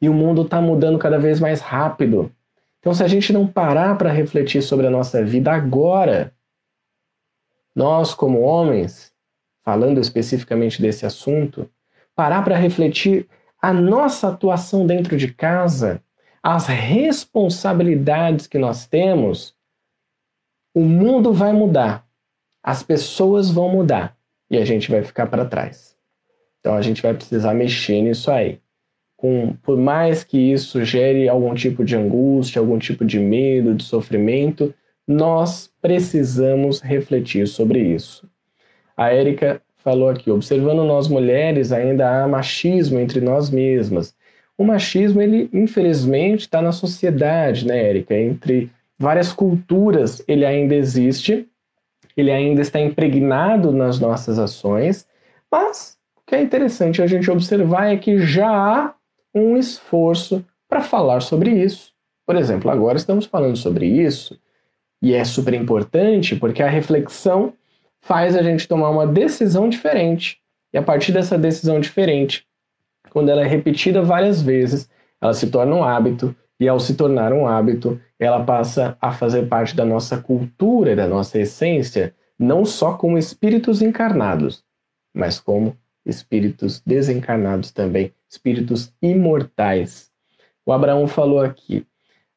E 0.00 0.08
o 0.08 0.14
mundo 0.14 0.42
está 0.42 0.60
mudando 0.60 0.98
cada 0.98 1.18
vez 1.18 1.40
mais 1.40 1.60
rápido. 1.60 2.30
Então, 2.80 2.92
se 2.92 3.02
a 3.02 3.08
gente 3.08 3.32
não 3.32 3.46
parar 3.46 3.96
para 3.96 4.12
refletir 4.12 4.60
sobre 4.60 4.86
a 4.86 4.90
nossa 4.90 5.24
vida 5.24 5.50
agora, 5.52 6.34
nós, 7.74 8.12
como 8.12 8.40
homens, 8.40 9.12
falando 9.66 10.00
especificamente 10.00 10.80
desse 10.80 11.04
assunto, 11.04 11.68
parar 12.14 12.44
para 12.44 12.56
refletir 12.56 13.26
a 13.60 13.72
nossa 13.72 14.28
atuação 14.28 14.86
dentro 14.86 15.16
de 15.16 15.34
casa, 15.34 16.00
as 16.40 16.68
responsabilidades 16.68 18.46
que 18.46 18.58
nós 18.58 18.86
temos, 18.86 19.56
o 20.72 20.82
mundo 20.82 21.32
vai 21.32 21.52
mudar, 21.52 22.06
as 22.62 22.84
pessoas 22.84 23.50
vão 23.50 23.68
mudar 23.68 24.16
e 24.48 24.56
a 24.56 24.64
gente 24.64 24.88
vai 24.88 25.02
ficar 25.02 25.26
para 25.26 25.44
trás. 25.44 25.96
Então 26.60 26.76
a 26.76 26.80
gente 26.80 27.02
vai 27.02 27.12
precisar 27.12 27.52
mexer 27.52 28.02
nisso 28.02 28.30
aí. 28.30 28.60
Com, 29.16 29.56
por 29.64 29.76
mais 29.76 30.22
que 30.22 30.38
isso 30.38 30.84
gere 30.84 31.28
algum 31.28 31.54
tipo 31.54 31.84
de 31.84 31.96
angústia, 31.96 32.60
algum 32.60 32.78
tipo 32.78 33.04
de 33.04 33.18
medo, 33.18 33.74
de 33.74 33.82
sofrimento, 33.82 34.72
nós 35.08 35.72
precisamos 35.82 36.80
refletir 36.80 37.48
sobre 37.48 37.80
isso. 37.80 38.30
A 38.96 39.12
Érica 39.12 39.60
falou 39.76 40.08
aqui, 40.08 40.30
observando 40.30 40.84
nós 40.84 41.08
mulheres, 41.08 41.72
ainda 41.72 42.22
há 42.22 42.26
machismo 42.26 42.98
entre 42.98 43.20
nós 43.20 43.50
mesmas 43.50 44.14
o 44.58 44.64
machismo, 44.64 45.20
ele 45.20 45.50
infelizmente 45.52 46.42
está 46.42 46.62
na 46.62 46.72
sociedade, 46.72 47.66
né, 47.66 47.90
Érica? 47.90 48.14
Entre 48.14 48.70
várias 48.98 49.32
culturas 49.32 50.24
ele 50.26 50.46
ainda 50.46 50.74
existe, 50.74 51.46
ele 52.16 52.30
ainda 52.30 52.62
está 52.62 52.80
impregnado 52.80 53.70
nas 53.70 54.00
nossas 54.00 54.38
ações, 54.38 55.06
mas 55.50 55.98
o 56.16 56.22
que 56.26 56.34
é 56.34 56.42
interessante 56.42 57.02
a 57.02 57.06
gente 57.06 57.30
observar 57.30 57.92
é 57.92 57.96
que 57.96 58.18
já 58.18 58.48
há 58.48 58.94
um 59.34 59.56
esforço 59.56 60.44
para 60.66 60.80
falar 60.80 61.20
sobre 61.20 61.50
isso. 61.50 61.92
Por 62.26 62.36
exemplo, 62.36 62.70
agora 62.70 62.96
estamos 62.96 63.26
falando 63.26 63.56
sobre 63.56 63.86
isso 63.86 64.40
e 65.02 65.12
é 65.12 65.22
super 65.24 65.52
importante 65.52 66.34
porque 66.34 66.62
a 66.62 66.68
reflexão 66.68 67.52
faz 68.06 68.36
a 68.36 68.42
gente 68.42 68.68
tomar 68.68 68.90
uma 68.90 69.06
decisão 69.06 69.68
diferente. 69.68 70.38
E 70.72 70.78
a 70.78 70.82
partir 70.82 71.10
dessa 71.10 71.36
decisão 71.36 71.80
diferente, 71.80 72.46
quando 73.10 73.30
ela 73.30 73.42
é 73.42 73.46
repetida 73.46 74.00
várias 74.00 74.40
vezes, 74.40 74.88
ela 75.20 75.34
se 75.34 75.48
torna 75.50 75.74
um 75.74 75.82
hábito, 75.82 76.34
e 76.58 76.68
ao 76.68 76.78
se 76.78 76.94
tornar 76.94 77.32
um 77.32 77.46
hábito, 77.46 78.00
ela 78.18 78.44
passa 78.44 78.96
a 79.00 79.12
fazer 79.12 79.48
parte 79.48 79.74
da 79.74 79.84
nossa 79.84 80.16
cultura, 80.16 80.94
da 80.94 81.06
nossa 81.06 81.38
essência, 81.38 82.14
não 82.38 82.64
só 82.64 82.94
como 82.94 83.18
espíritos 83.18 83.82
encarnados, 83.82 84.64
mas 85.12 85.40
como 85.40 85.76
espíritos 86.04 86.80
desencarnados 86.86 87.72
também, 87.72 88.12
espíritos 88.28 88.94
imortais. 89.02 90.10
O 90.64 90.72
Abraão 90.72 91.06
falou 91.08 91.40
aqui: 91.40 91.84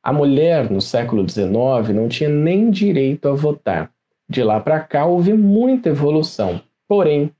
a 0.01 0.11
mulher 0.11 0.69
no 0.69 0.81
século 0.81 1.27
XIX 1.27 1.93
não 1.93 2.09
tinha 2.09 2.29
nem 2.29 2.71
direito 2.71 3.29
a 3.29 3.33
votar. 3.33 3.91
De 4.29 4.43
lá 4.43 4.59
para 4.59 4.79
cá 4.79 5.05
houve 5.05 5.33
muita 5.33 5.89
evolução, 5.89 6.61
porém 6.87 7.31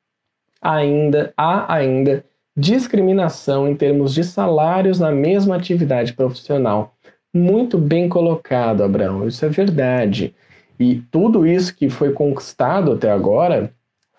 ainda 0.62 1.32
há 1.38 1.72
ainda 1.74 2.26
discriminação 2.58 3.68
em 3.68 3.76
termos 3.76 4.14
de 4.14 4.24
salários 4.24 5.00
na 5.00 5.12
mesma 5.12 5.56
atividade 5.56 6.14
profissional. 6.14 6.96
Muito 7.34 7.78
bem 7.78 8.10
colocado, 8.10 8.84
Abraão, 8.84 9.28
isso 9.28 9.46
é 9.46 9.50
verdade. 9.50 10.34
E 10.80 11.02
tudo 11.12 11.46
isso 11.46 11.76
que 11.76 11.90
foi 11.90 12.12
conquistado 12.12 12.94
até 12.94 13.12
agora 13.12 13.72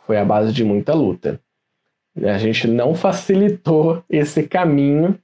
foi 0.06 0.16
a 0.16 0.24
base 0.24 0.52
de 0.52 0.64
muita 0.64 0.94
luta. 0.94 1.40
A 2.22 2.38
gente 2.38 2.66
não 2.68 2.94
facilitou 2.94 4.02
esse 4.09 4.44
caminho, 4.44 5.18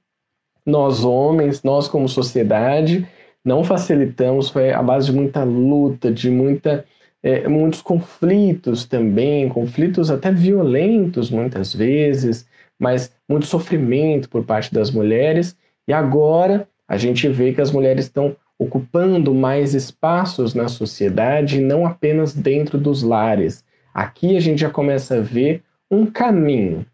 nós 0.65 1.03
homens, 1.03 1.63
nós 1.63 1.87
como 1.87 2.09
sociedade, 2.09 3.07
não 3.43 3.63
facilitamos, 3.63 4.49
foi 4.49 4.73
a 4.73 4.83
base 4.83 5.07
de 5.07 5.13
muita 5.13 5.43
luta, 5.43 6.11
de 6.11 6.29
muita 6.29 6.85
é, 7.27 7.45
muitos 7.45 7.81
conflitos 7.81 8.85
também, 8.85 9.49
conflitos 9.49 10.09
até 10.09 10.31
violentos 10.31 11.29
muitas 11.29 11.75
vezes, 11.75 12.47
mas 12.79 13.13
muito 13.27 13.45
sofrimento 13.45 14.29
por 14.29 14.45
parte 14.45 14.73
das 14.73 14.89
mulheres. 14.89 15.53
E 15.85 15.91
agora 15.91 16.69
a 16.87 16.95
gente 16.95 17.27
vê 17.27 17.51
que 17.51 17.59
as 17.59 17.69
mulheres 17.69 18.05
estão 18.05 18.33
ocupando 18.57 19.35
mais 19.35 19.73
espaços 19.73 20.53
na 20.53 20.69
sociedade, 20.69 21.59
não 21.59 21.85
apenas 21.85 22.33
dentro 22.33 22.77
dos 22.77 23.03
lares. 23.03 23.61
Aqui 23.93 24.37
a 24.37 24.39
gente 24.39 24.61
já 24.61 24.69
começa 24.69 25.17
a 25.17 25.21
ver 25.21 25.63
um 25.91 26.05
caminho, 26.05 26.85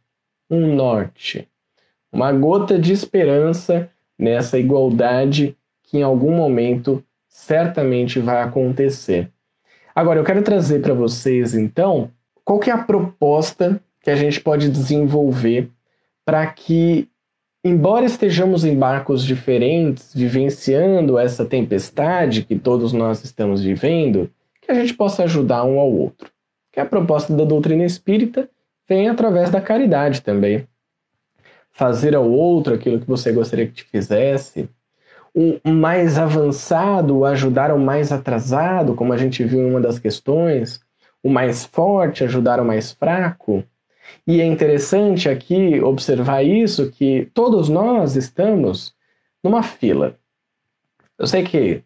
um 0.49 0.73
norte, 0.73 1.47
uma 2.11 2.31
gota 2.31 2.79
de 2.79 2.91
esperança 2.91 3.87
nessa 4.17 4.57
igualdade 4.57 5.55
que 5.83 5.99
em 5.99 6.03
algum 6.03 6.35
momento 6.35 7.03
certamente 7.27 8.19
vai 8.19 8.41
acontecer. 8.41 9.32
Agora 9.95 10.19
eu 10.19 10.23
quero 10.23 10.41
trazer 10.41 10.81
para 10.81 10.93
vocês 10.93 11.53
então 11.53 12.09
qual 12.43 12.59
que 12.59 12.69
é 12.69 12.73
a 12.73 12.83
proposta 12.83 13.79
que 14.01 14.09
a 14.09 14.15
gente 14.15 14.41
pode 14.41 14.69
desenvolver 14.69 15.69
para 16.25 16.45
que 16.47 17.07
embora 17.63 18.05
estejamos 18.05 18.65
em 18.65 18.77
barcos 18.77 19.23
diferentes, 19.23 20.13
vivenciando 20.13 21.17
essa 21.17 21.45
tempestade 21.45 22.43
que 22.43 22.57
todos 22.59 22.91
nós 22.91 23.23
estamos 23.23 23.61
vivendo, 23.61 24.29
que 24.61 24.71
a 24.71 24.75
gente 24.75 24.93
possa 24.93 25.23
ajudar 25.23 25.63
um 25.63 25.79
ao 25.79 25.91
outro. 25.91 26.29
Que 26.71 26.79
a 26.79 26.85
proposta 26.85 27.33
da 27.33 27.45
doutrina 27.45 27.85
espírita 27.85 28.49
vem 28.87 29.07
através 29.07 29.49
da 29.49 29.61
caridade 29.61 30.21
também. 30.21 30.67
Fazer 31.71 32.15
ao 32.15 32.29
outro 32.29 32.73
aquilo 32.73 32.99
que 32.99 33.07
você 33.07 33.31
gostaria 33.31 33.67
que 33.67 33.73
te 33.73 33.83
fizesse. 33.85 34.69
O 35.35 35.69
mais 35.71 36.17
avançado 36.17 37.25
ajudar 37.25 37.71
o 37.71 37.79
mais 37.79 38.11
atrasado, 38.11 38.93
como 38.93 39.13
a 39.13 39.17
gente 39.17 39.43
viu 39.43 39.61
em 39.61 39.69
uma 39.69 39.81
das 39.81 39.97
questões. 39.97 40.79
O 41.23 41.29
mais 41.29 41.65
forte 41.65 42.23
ajudar 42.23 42.59
o 42.59 42.65
mais 42.65 42.91
fraco. 42.91 43.63
E 44.27 44.41
é 44.41 44.45
interessante 44.45 45.27
aqui 45.27 45.81
observar 45.81 46.43
isso, 46.43 46.91
que 46.91 47.29
todos 47.33 47.69
nós 47.69 48.15
estamos 48.15 48.93
numa 49.43 49.63
fila. 49.63 50.15
Eu 51.17 51.27
sei 51.27 51.43
que 51.43 51.83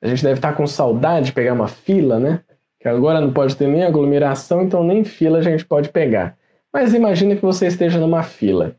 a 0.00 0.06
gente 0.06 0.22
deve 0.22 0.38
estar 0.38 0.52
com 0.52 0.66
saudade 0.66 1.26
de 1.26 1.32
pegar 1.32 1.54
uma 1.54 1.68
fila, 1.68 2.18
né? 2.18 2.40
Que 2.78 2.88
agora 2.88 3.20
não 3.20 3.32
pode 3.32 3.56
ter 3.56 3.66
nem 3.66 3.82
aglomeração, 3.82 4.62
então 4.62 4.84
nem 4.84 5.02
fila 5.04 5.38
a 5.38 5.42
gente 5.42 5.64
pode 5.64 5.88
pegar. 5.88 6.36
Mas 6.72 6.92
imagine 6.92 7.36
que 7.36 7.42
você 7.42 7.66
esteja 7.66 7.98
numa 7.98 8.22
fila. 8.22 8.76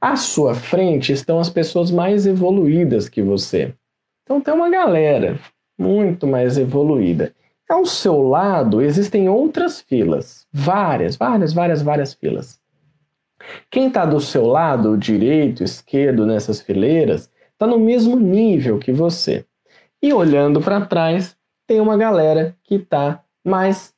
À 0.00 0.16
sua 0.16 0.54
frente 0.54 1.12
estão 1.12 1.38
as 1.38 1.48
pessoas 1.48 1.90
mais 1.90 2.26
evoluídas 2.26 3.08
que 3.08 3.22
você. 3.22 3.74
Então 4.22 4.40
tem 4.40 4.52
uma 4.52 4.68
galera 4.68 5.38
muito 5.78 6.26
mais 6.26 6.58
evoluída. 6.58 7.34
Ao 7.68 7.84
seu 7.84 8.22
lado 8.22 8.80
existem 8.80 9.28
outras 9.28 9.80
filas, 9.80 10.46
várias, 10.52 11.16
várias, 11.16 11.52
várias, 11.52 11.82
várias 11.82 12.14
filas. 12.14 12.60
Quem 13.70 13.88
está 13.88 14.04
do 14.04 14.20
seu 14.20 14.46
lado, 14.46 14.96
direito, 14.96 15.62
esquerdo, 15.62 16.26
nessas 16.26 16.60
fileiras, 16.60 17.30
está 17.52 17.66
no 17.66 17.78
mesmo 17.78 18.16
nível 18.16 18.78
que 18.78 18.92
você. 18.92 19.44
E 20.02 20.12
olhando 20.12 20.60
para 20.60 20.86
trás, 20.86 21.36
tem 21.66 21.80
uma 21.80 21.96
galera 21.96 22.56
que 22.62 22.76
está 22.76 23.24
mais 23.44 23.94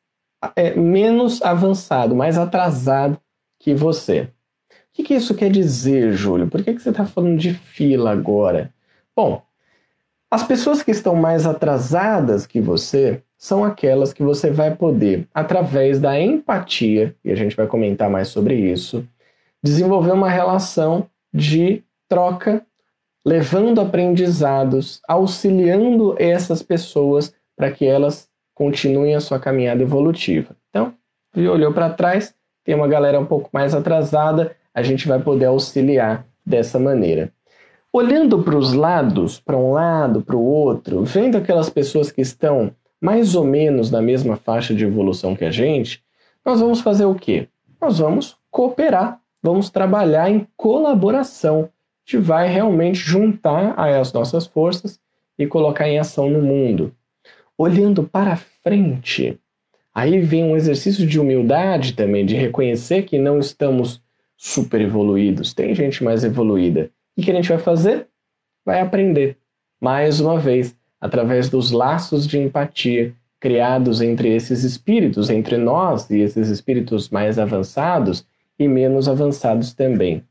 é, 0.54 0.74
menos 0.74 1.42
avançado, 1.42 2.14
mais 2.14 2.38
atrasado 2.38 3.18
que 3.58 3.74
você. 3.74 4.30
Que, 4.98 5.04
que 5.04 5.14
isso 5.14 5.32
quer 5.32 5.48
dizer, 5.48 6.12
Júlio? 6.12 6.48
Por 6.48 6.60
que, 6.60 6.74
que 6.74 6.82
você 6.82 6.90
está 6.90 7.06
falando 7.06 7.38
de 7.38 7.54
fila 7.54 8.10
agora? 8.10 8.74
Bom, 9.14 9.40
as 10.28 10.42
pessoas 10.42 10.82
que 10.82 10.90
estão 10.90 11.14
mais 11.14 11.46
atrasadas 11.46 12.48
que 12.48 12.60
você 12.60 13.22
são 13.36 13.62
aquelas 13.62 14.12
que 14.12 14.24
você 14.24 14.50
vai 14.50 14.74
poder, 14.74 15.28
através 15.32 16.00
da 16.00 16.20
empatia, 16.20 17.14
e 17.24 17.30
a 17.30 17.36
gente 17.36 17.54
vai 17.54 17.68
comentar 17.68 18.10
mais 18.10 18.26
sobre 18.26 18.56
isso, 18.56 19.08
desenvolver 19.62 20.10
uma 20.10 20.28
relação 20.28 21.08
de 21.32 21.84
troca, 22.08 22.66
levando 23.24 23.80
aprendizados, 23.80 25.00
auxiliando 25.06 26.16
essas 26.18 26.60
pessoas 26.60 27.32
para 27.56 27.70
que 27.70 27.86
elas 27.86 28.28
continuem 28.52 29.14
a 29.14 29.20
sua 29.20 29.38
caminhada 29.38 29.80
evolutiva. 29.80 30.56
Então, 30.70 30.92
olhou 31.36 31.72
para 31.72 31.88
trás, 31.88 32.34
tem 32.64 32.74
uma 32.74 32.88
galera 32.88 33.20
um 33.20 33.26
pouco 33.26 33.48
mais 33.52 33.76
atrasada, 33.76 34.57
a 34.78 34.82
gente 34.82 35.08
vai 35.08 35.18
poder 35.20 35.46
auxiliar 35.46 36.24
dessa 36.46 36.78
maneira. 36.78 37.32
Olhando 37.92 38.42
para 38.44 38.56
os 38.56 38.72
lados, 38.72 39.40
para 39.40 39.56
um 39.56 39.72
lado, 39.72 40.22
para 40.22 40.36
o 40.36 40.44
outro, 40.44 41.02
vendo 41.04 41.36
aquelas 41.36 41.68
pessoas 41.68 42.12
que 42.12 42.20
estão 42.20 42.70
mais 43.00 43.34
ou 43.34 43.44
menos 43.44 43.90
na 43.90 44.00
mesma 44.00 44.36
faixa 44.36 44.72
de 44.72 44.84
evolução 44.84 45.34
que 45.34 45.44
a 45.44 45.50
gente, 45.50 46.00
nós 46.44 46.60
vamos 46.60 46.80
fazer 46.80 47.06
o 47.06 47.14
quê? 47.14 47.48
Nós 47.80 47.98
vamos 47.98 48.36
cooperar, 48.52 49.20
vamos 49.42 49.68
trabalhar 49.68 50.30
em 50.30 50.46
colaboração. 50.56 51.70
Gente 52.06 52.22
vai 52.22 52.48
realmente 52.48 52.98
juntar 52.98 53.74
as 53.76 54.12
nossas 54.12 54.46
forças 54.46 55.00
e 55.36 55.44
colocar 55.44 55.88
em 55.88 55.98
ação 55.98 56.30
no 56.30 56.40
mundo. 56.40 56.94
Olhando 57.56 58.04
para 58.04 58.36
frente, 58.36 59.40
aí 59.92 60.20
vem 60.20 60.44
um 60.44 60.56
exercício 60.56 61.04
de 61.04 61.18
humildade 61.18 61.94
também, 61.94 62.24
de 62.24 62.36
reconhecer 62.36 63.02
que 63.02 63.18
não 63.18 63.40
estamos 63.40 64.00
super 64.38 64.80
evoluídos, 64.80 65.52
tem 65.52 65.74
gente 65.74 66.02
mais 66.04 66.22
evoluída. 66.22 66.90
O 67.16 67.20
que 67.20 67.30
a 67.30 67.34
gente 67.34 67.48
vai 67.48 67.58
fazer? 67.58 68.06
Vai 68.64 68.80
aprender. 68.80 69.36
Mais 69.80 70.20
uma 70.20 70.38
vez, 70.38 70.76
através 71.00 71.50
dos 71.50 71.72
laços 71.72 72.26
de 72.26 72.38
empatia 72.38 73.12
criados 73.40 74.00
entre 74.00 74.34
esses 74.34 74.62
espíritos, 74.62 75.28
entre 75.28 75.56
nós 75.56 76.08
e 76.10 76.20
esses 76.20 76.48
espíritos 76.48 77.10
mais 77.10 77.38
avançados 77.38 78.24
e 78.58 78.66
menos 78.66 79.08
avançados 79.08 79.72
também. 79.72 80.22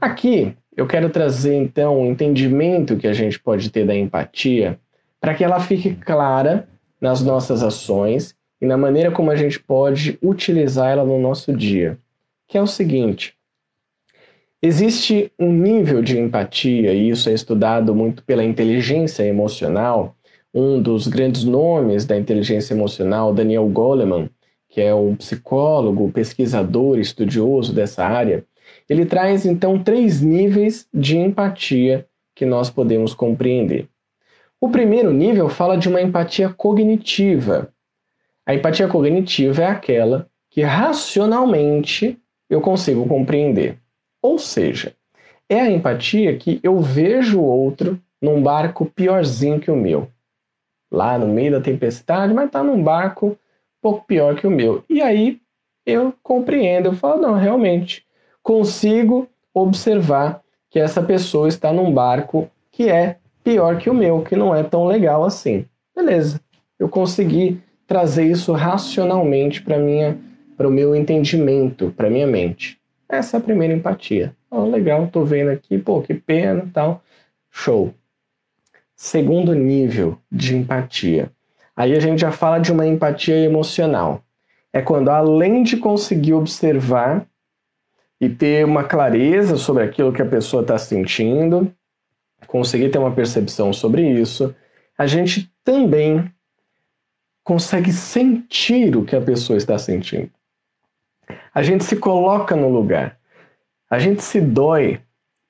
Aqui 0.00 0.54
eu 0.76 0.86
quero 0.86 1.08
trazer 1.10 1.54
então 1.54 1.96
o 1.96 2.02
um 2.02 2.06
entendimento 2.06 2.96
que 2.96 3.06
a 3.06 3.12
gente 3.12 3.40
pode 3.40 3.70
ter 3.70 3.86
da 3.86 3.94
empatia 3.94 4.78
para 5.20 5.34
que 5.34 5.42
ela 5.42 5.60
fique 5.60 5.94
clara 5.94 6.68
nas 7.00 7.22
nossas 7.22 7.62
ações 7.62 8.34
e 8.60 8.66
na 8.66 8.76
maneira 8.76 9.10
como 9.10 9.30
a 9.30 9.36
gente 9.36 9.58
pode 9.58 10.18
utilizar 10.22 10.90
ela 10.90 11.04
no 11.04 11.18
nosso 11.18 11.52
dia, 11.52 11.98
que 12.46 12.56
é 12.58 12.62
o 12.62 12.66
seguinte: 12.66 13.36
Existe 14.62 15.30
um 15.38 15.52
nível 15.52 16.02
de 16.02 16.18
empatia, 16.18 16.92
e 16.92 17.10
isso 17.10 17.28
é 17.28 17.32
estudado 17.34 17.94
muito 17.94 18.24
pela 18.24 18.42
inteligência 18.42 19.22
emocional. 19.22 20.16
Um 20.52 20.80
dos 20.80 21.06
grandes 21.06 21.44
nomes 21.44 22.06
da 22.06 22.16
inteligência 22.16 22.72
emocional, 22.72 23.34
Daniel 23.34 23.68
Goleman, 23.68 24.30
que 24.68 24.80
é 24.80 24.94
um 24.94 25.14
psicólogo, 25.14 26.10
pesquisador, 26.10 26.98
estudioso 26.98 27.72
dessa 27.72 28.04
área, 28.04 28.44
ele 28.88 29.04
traz 29.04 29.44
então 29.44 29.78
três 29.82 30.20
níveis 30.20 30.88
de 30.92 31.16
empatia 31.18 32.06
que 32.34 32.44
nós 32.44 32.70
podemos 32.70 33.14
compreender. 33.14 33.88
O 34.60 34.70
primeiro 34.70 35.12
nível 35.12 35.48
fala 35.48 35.76
de 35.76 35.88
uma 35.88 36.00
empatia 36.00 36.48
cognitiva. 36.48 37.72
A 38.44 38.54
empatia 38.54 38.88
cognitiva 38.88 39.62
é 39.62 39.66
aquela 39.66 40.28
que 40.50 40.62
racionalmente 40.62 42.18
eu 42.48 42.60
consigo 42.60 43.06
compreender. 43.06 43.78
Ou 44.22 44.38
seja, 44.38 44.94
é 45.48 45.60
a 45.60 45.70
empatia 45.70 46.36
que 46.36 46.60
eu 46.62 46.80
vejo 46.80 47.40
o 47.40 47.44
outro 47.44 48.00
num 48.20 48.42
barco 48.42 48.86
piorzinho 48.86 49.60
que 49.60 49.70
o 49.70 49.76
meu. 49.76 50.08
Lá 50.90 51.18
no 51.18 51.28
meio 51.28 51.52
da 51.52 51.60
tempestade, 51.60 52.32
mas 52.32 52.46
está 52.46 52.62
num 52.62 52.82
barco 52.82 53.28
um 53.28 53.36
pouco 53.80 54.06
pior 54.06 54.36
que 54.36 54.46
o 54.46 54.50
meu. 54.50 54.84
E 54.88 55.02
aí 55.02 55.40
eu 55.84 56.12
compreendo, 56.22 56.86
eu 56.86 56.92
falo, 56.94 57.20
não, 57.20 57.34
realmente, 57.34 58.04
consigo 58.42 59.28
observar 59.54 60.42
que 60.68 60.78
essa 60.78 61.02
pessoa 61.02 61.48
está 61.48 61.72
num 61.72 61.92
barco 61.92 62.50
que 62.72 62.88
é 62.88 63.18
pior 63.42 63.78
que 63.78 63.88
o 63.88 63.94
meu, 63.94 64.22
que 64.22 64.34
não 64.34 64.54
é 64.54 64.62
tão 64.62 64.86
legal 64.86 65.24
assim. 65.24 65.64
Beleza, 65.94 66.40
eu 66.78 66.88
consegui 66.88 67.60
trazer 67.86 68.24
isso 68.24 68.52
racionalmente 68.52 69.62
para 69.62 69.78
minha 69.78 70.18
para 70.56 70.66
o 70.66 70.70
meu 70.70 70.94
entendimento, 70.94 71.92
para 71.96 72.10
minha 72.10 72.26
mente. 72.26 72.80
Essa 73.08 73.36
é 73.36 73.38
a 73.38 73.42
primeira 73.42 73.74
empatia. 73.74 74.34
Oh, 74.50 74.64
legal, 74.64 75.06
tô 75.08 75.24
vendo 75.24 75.50
aqui, 75.50 75.78
pô, 75.78 76.02
que 76.02 76.14
pena, 76.14 76.68
tal. 76.72 77.02
Show. 77.50 77.94
Segundo 78.94 79.54
nível 79.54 80.18
de 80.30 80.56
empatia. 80.56 81.30
Aí 81.76 81.94
a 81.94 82.00
gente 82.00 82.20
já 82.20 82.32
fala 82.32 82.58
de 82.58 82.72
uma 82.72 82.86
empatia 82.86 83.36
emocional. 83.36 84.22
É 84.72 84.80
quando 84.80 85.10
além 85.10 85.62
de 85.62 85.76
conseguir 85.76 86.32
observar 86.32 87.26
e 88.20 88.28
ter 88.28 88.64
uma 88.64 88.82
clareza 88.82 89.56
sobre 89.56 89.82
aquilo 89.82 90.12
que 90.12 90.22
a 90.22 90.26
pessoa 90.26 90.62
está 90.62 90.78
sentindo, 90.78 91.70
conseguir 92.46 92.90
ter 92.90 92.98
uma 92.98 93.12
percepção 93.12 93.72
sobre 93.72 94.08
isso, 94.08 94.54
a 94.96 95.06
gente 95.06 95.52
também 95.62 96.30
consegue 97.44 97.92
sentir 97.92 98.96
o 98.96 99.04
que 99.04 99.14
a 99.14 99.20
pessoa 99.20 99.56
está 99.56 99.78
sentindo. 99.78 100.30
A 101.56 101.62
gente 101.62 101.84
se 101.84 101.96
coloca 101.96 102.54
no 102.54 102.68
lugar. 102.68 103.16
A 103.90 103.98
gente 103.98 104.22
se 104.22 104.42
dói 104.42 105.00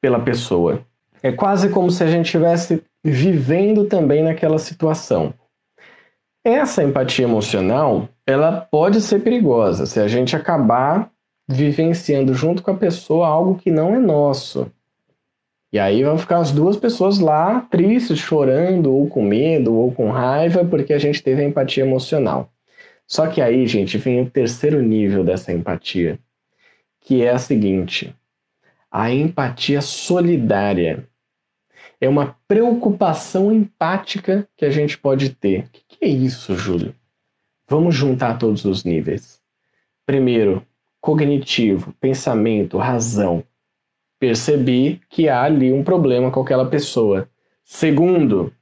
pela 0.01 0.21
pessoa. 0.21 0.87
É 1.21 1.33
quase 1.33 1.69
como 1.69 1.91
se 1.91 2.05
a 2.05 2.07
gente 2.07 2.27
estivesse 2.27 2.81
vivendo 3.03 3.87
também 3.87 4.23
naquela 4.23 4.57
situação. 4.61 5.35
Essa 6.45 6.85
empatia 6.85 7.25
emocional, 7.25 8.09
ela 8.25 8.53
pode 8.53 9.01
ser 9.01 9.19
perigosa 9.19 9.85
se 9.85 9.99
a 9.99 10.07
gente 10.07 10.37
acabar 10.37 11.11
vivenciando 11.49 12.33
junto 12.35 12.63
com 12.63 12.71
a 12.71 12.77
pessoa 12.77 13.27
algo 13.27 13.57
que 13.57 13.73
não 13.73 13.93
é 13.93 13.99
nosso. 13.99 14.71
E 15.73 15.79
aí 15.81 16.05
vão 16.05 16.17
ficar 16.17 16.39
as 16.39 16.53
duas 16.53 16.77
pessoas 16.77 17.19
lá 17.19 17.63
tristes, 17.63 18.21
chorando, 18.21 18.95
ou 18.95 19.09
com 19.09 19.23
medo, 19.23 19.75
ou 19.75 19.91
com 19.91 20.09
raiva, 20.09 20.65
porque 20.65 20.93
a 20.93 20.99
gente 20.99 21.21
teve 21.21 21.43
empatia 21.43 21.83
emocional. 21.85 22.53
Só 23.07 23.29
que 23.29 23.41
aí, 23.41 23.67
gente, 23.67 23.99
vem 23.99 24.21
o 24.21 24.31
terceiro 24.31 24.83
nível 24.83 25.23
dessa 25.23 25.53
empatia, 25.53 26.19
que 27.01 27.23
é 27.23 27.31
a 27.31 27.39
seguinte: 27.39 28.15
a 28.91 29.11
empatia 29.11 29.81
solidária. 29.81 31.09
É 31.99 32.09
uma 32.09 32.37
preocupação 32.47 33.51
empática 33.51 34.47
que 34.55 34.67
a 34.67 34.71
gente 34.71 34.99
pode 34.99 35.31
ter. 35.31 35.61
O 35.61 35.69
que 35.71 36.05
é 36.05 36.09
isso, 36.09 36.55
Júlio? 36.55 36.95
Vamos 37.69 37.95
juntar 37.95 38.39
todos 38.39 38.65
os 38.67 38.85
níveis. 38.85 39.41
Primeiro, 40.05 40.63
cognitivo, 41.01 41.95
pensamento, 42.01 42.77
razão. 42.79 43.43
Percebi 44.19 45.01
que 45.09 45.29
há 45.29 45.43
ali 45.43 45.73
um 45.73 45.83
problema 45.83 46.31
com 46.31 46.41
aquela 46.41 46.69
pessoa. 46.69 47.29
Segundo, 47.65 48.53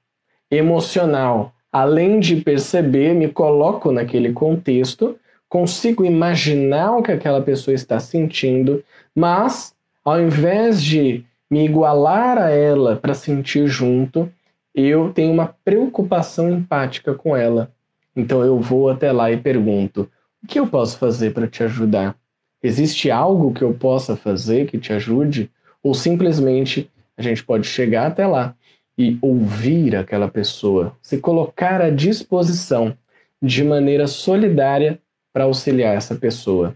emocional. 0.51 1.54
Além 1.75 2.21
de 2.21 2.37
perceber, 2.37 3.17
me 3.17 3.27
coloco 3.27 3.91
naquele 3.91 4.33
contexto, 4.33 5.17
consigo 5.49 6.05
imaginar 6.05 6.97
o 6.97 7.03
que 7.03 7.11
aquela 7.11 7.43
pessoa 7.43 7.75
está 7.75 7.99
sentindo, 7.99 8.81
mas 9.13 9.75
ao 10.05 10.21
invés 10.21 10.81
de 10.81 11.25
me 11.51 11.65
igualar 11.65 12.39
a 12.39 12.49
ela 12.49 12.95
para 12.95 13.13
sentir 13.13 13.67
junto, 13.67 14.31
eu 14.73 15.13
tenho 15.13 15.33
uma 15.33 15.53
preocupação 15.65 16.49
empática 16.49 17.13
com 17.13 17.37
ela. 17.37 17.73
Então 18.15 18.45
eu 18.45 18.61
vou 18.61 18.89
até 18.89 19.11
lá 19.11 19.33
e 19.33 19.37
pergunto: 19.37 20.09
o 20.45 20.47
que 20.47 20.61
eu 20.61 20.69
posso 20.69 20.97
fazer 20.97 21.35
para 21.35 21.49
te 21.49 21.65
ajudar? 21.65 22.15
Existe 22.63 23.11
algo 23.11 23.53
que 23.53 23.63
eu 23.63 23.75
possa 23.75 24.15
fazer 24.15 24.69
que 24.69 24.79
te 24.79 24.93
ajude? 24.93 25.51
Ou 25.83 25.93
simplesmente 25.93 26.89
a 27.17 27.23
gente 27.23 27.43
pode 27.43 27.67
chegar 27.67 28.07
até 28.07 28.25
lá 28.25 28.55
e 28.97 29.19
ouvir 29.21 29.97
aquela 29.97 30.29
pessoa, 30.29 30.97
se 31.03 31.19
colocar 31.19 31.81
à 31.81 31.91
disposição 31.91 32.97
de 33.43 33.65
maneira 33.65 34.07
solidária 34.07 34.99
para 35.33 35.45
auxiliar 35.45 35.97
essa 35.97 36.15
pessoa. 36.15 36.75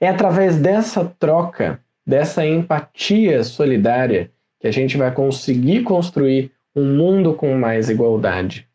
É 0.00 0.08
através 0.08 0.56
dessa 0.56 1.04
troca, 1.18 1.80
dessa 2.06 2.44
empatia 2.46 3.44
solidária, 3.44 4.30
que 4.58 4.66
a 4.66 4.70
gente 4.70 4.96
vai 4.96 5.12
conseguir 5.12 5.82
construir 5.82 6.52
um 6.74 6.84
mundo 6.96 7.34
com 7.34 7.54
mais 7.54 7.88
igualdade. 7.88 8.66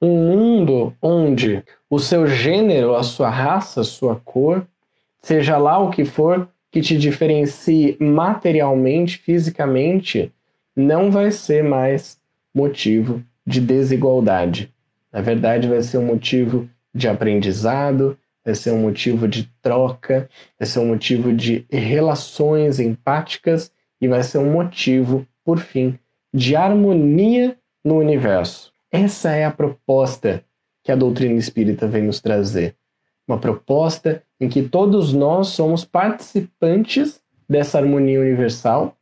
Um 0.00 0.30
mundo 0.30 0.94
onde 1.00 1.62
o 1.88 1.98
seu 1.98 2.26
gênero, 2.26 2.94
a 2.94 3.02
sua 3.02 3.30
raça, 3.30 3.80
a 3.80 3.84
sua 3.84 4.16
cor, 4.16 4.66
seja 5.20 5.56
lá 5.56 5.78
o 5.78 5.90
que 5.90 6.04
for 6.04 6.48
que 6.70 6.80
te 6.80 6.98
diferencie 6.98 7.96
materialmente, 8.00 9.18
fisicamente, 9.18 10.32
não 10.74 11.10
vai 11.10 11.30
ser 11.30 11.62
mais 11.62 12.18
motivo 12.54 13.22
de 13.46 13.60
desigualdade. 13.60 14.72
Na 15.12 15.20
verdade, 15.20 15.68
vai 15.68 15.82
ser 15.82 15.98
um 15.98 16.06
motivo 16.06 16.68
de 16.94 17.08
aprendizado, 17.08 18.18
vai 18.44 18.54
ser 18.54 18.72
um 18.72 18.80
motivo 18.80 19.26
de 19.28 19.50
troca, 19.62 20.28
vai 20.58 20.66
ser 20.66 20.80
um 20.80 20.88
motivo 20.88 21.32
de 21.32 21.64
relações 21.70 22.80
empáticas 22.80 23.72
e 24.00 24.08
vai 24.08 24.22
ser 24.22 24.38
um 24.38 24.52
motivo, 24.52 25.26
por 25.44 25.58
fim, 25.58 25.98
de 26.32 26.56
harmonia 26.56 27.56
no 27.84 27.98
universo. 27.98 28.72
Essa 28.90 29.30
é 29.30 29.44
a 29.44 29.50
proposta 29.50 30.44
que 30.82 30.92
a 30.92 30.96
doutrina 30.96 31.38
espírita 31.38 31.86
vem 31.86 32.02
nos 32.02 32.20
trazer 32.20 32.76
uma 33.26 33.38
proposta 33.38 34.22
em 34.40 34.48
que 34.48 34.62
todos 34.62 35.12
nós 35.12 35.48
somos 35.48 35.84
participantes 35.84 37.20
dessa 37.48 37.78
harmonia 37.78 38.20
universal, 38.20 38.96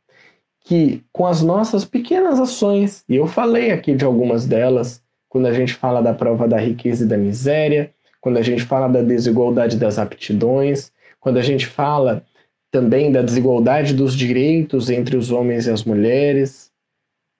que 0.63 1.03
com 1.11 1.25
as 1.25 1.41
nossas 1.41 1.83
pequenas 1.83 2.39
ações, 2.39 3.03
e 3.07 3.15
eu 3.15 3.27
falei 3.27 3.71
aqui 3.71 3.93
de 3.93 4.05
algumas 4.05 4.45
delas, 4.45 5.03
quando 5.27 5.47
a 5.47 5.53
gente 5.53 5.73
fala 5.73 6.01
da 6.01 6.13
prova 6.13 6.47
da 6.47 6.57
riqueza 6.57 7.03
e 7.03 7.07
da 7.07 7.17
miséria, 7.17 7.93
quando 8.21 8.37
a 8.37 8.41
gente 8.41 8.63
fala 8.63 8.87
da 8.87 9.01
desigualdade 9.01 9.77
das 9.77 9.99
aptidões, 9.99 10.91
quando 11.19 11.37
a 11.37 11.41
gente 11.41 11.67
fala 11.67 12.25
também 12.71 13.11
da 13.11 13.21
desigualdade 13.21 13.93
dos 13.93 14.15
direitos 14.15 14.89
entre 14.89 15.17
os 15.17 15.31
homens 15.31 15.67
e 15.67 15.71
as 15.71 15.83
mulheres, 15.83 16.71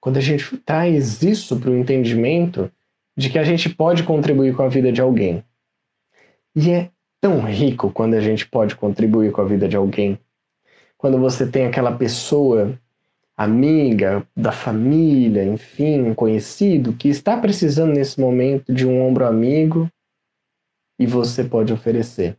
quando 0.01 0.17
a 0.17 0.21
gente 0.21 0.57
traz 0.57 1.23
isso 1.23 1.57
para 1.59 1.69
o 1.69 1.77
entendimento 1.77 2.69
de 3.15 3.29
que 3.29 3.39
a 3.39 3.43
gente 3.43 3.69
pode 3.69 4.03
contribuir 4.03 4.55
com 4.55 4.63
a 4.63 4.67
vida 4.67 4.91
de 4.91 4.99
alguém, 4.99 5.43
e 6.55 6.69
é 6.69 6.89
tão 7.21 7.39
rico 7.39 7.89
quando 7.89 8.15
a 8.15 8.19
gente 8.19 8.45
pode 8.45 8.75
contribuir 8.75 9.31
com 9.31 9.41
a 9.41 9.45
vida 9.45 9.67
de 9.67 9.77
alguém. 9.77 10.19
Quando 10.97 11.17
você 11.17 11.47
tem 11.47 11.65
aquela 11.65 11.91
pessoa, 11.93 12.77
amiga, 13.35 14.25
da 14.35 14.51
família, 14.51 15.43
enfim, 15.43 16.01
um 16.01 16.13
conhecido, 16.13 16.93
que 16.93 17.09
está 17.09 17.37
precisando 17.37 17.93
nesse 17.93 18.19
momento 18.19 18.73
de 18.73 18.85
um 18.85 19.01
ombro 19.01 19.25
amigo 19.25 19.89
e 20.99 21.05
você 21.05 21.43
pode 21.43 21.73
oferecer. 21.73 22.37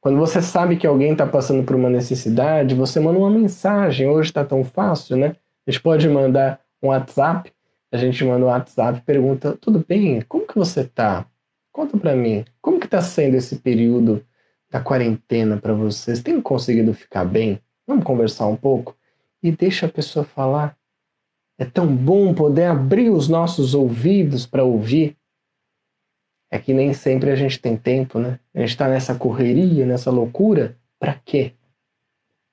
Quando 0.00 0.18
você 0.18 0.40
sabe 0.40 0.76
que 0.76 0.86
alguém 0.86 1.12
está 1.12 1.26
passando 1.26 1.64
por 1.64 1.74
uma 1.74 1.90
necessidade, 1.90 2.74
você 2.74 3.00
manda 3.00 3.18
uma 3.18 3.30
mensagem. 3.30 4.08
Hoje 4.08 4.30
está 4.30 4.44
tão 4.44 4.62
fácil, 4.62 5.16
né? 5.16 5.34
A 5.66 5.70
gente 5.70 5.82
pode 5.82 6.08
mandar 6.08 6.60
um 6.80 6.88
WhatsApp. 6.88 7.52
A 7.90 7.96
gente 7.96 8.24
manda 8.24 8.44
um 8.44 8.48
WhatsApp 8.48 9.00
pergunta: 9.04 9.58
tudo 9.60 9.84
bem? 9.86 10.20
Como 10.22 10.46
que 10.46 10.56
você 10.56 10.82
está? 10.82 11.26
Conta 11.72 11.98
para 11.98 12.14
mim, 12.14 12.44
como 12.62 12.80
que 12.80 12.88
tá 12.88 13.02
sendo 13.02 13.36
esse 13.36 13.56
período 13.56 14.24
da 14.70 14.80
quarentena 14.80 15.56
para 15.56 15.74
vocês? 15.74 16.22
Tem 16.22 16.40
conseguido 16.40 16.94
ficar 16.94 17.24
bem? 17.24 17.60
Vamos 17.86 18.04
conversar 18.04 18.46
um 18.46 18.56
pouco? 18.56 18.96
E 19.42 19.50
deixa 19.50 19.86
a 19.86 19.88
pessoa 19.88 20.24
falar. 20.24 20.76
É 21.58 21.64
tão 21.64 21.94
bom 21.94 22.34
poder 22.34 22.64
abrir 22.64 23.10
os 23.10 23.28
nossos 23.28 23.74
ouvidos 23.74 24.46
para 24.46 24.64
ouvir. 24.64 25.16
É 26.50 26.58
que 26.58 26.72
nem 26.72 26.92
sempre 26.92 27.30
a 27.30 27.36
gente 27.36 27.60
tem 27.60 27.76
tempo, 27.76 28.18
né? 28.18 28.38
A 28.54 28.60
gente 28.60 28.70
está 28.70 28.88
nessa 28.88 29.14
correria, 29.14 29.86
nessa 29.86 30.10
loucura. 30.10 30.76
Para 30.98 31.14
quê? 31.14 31.52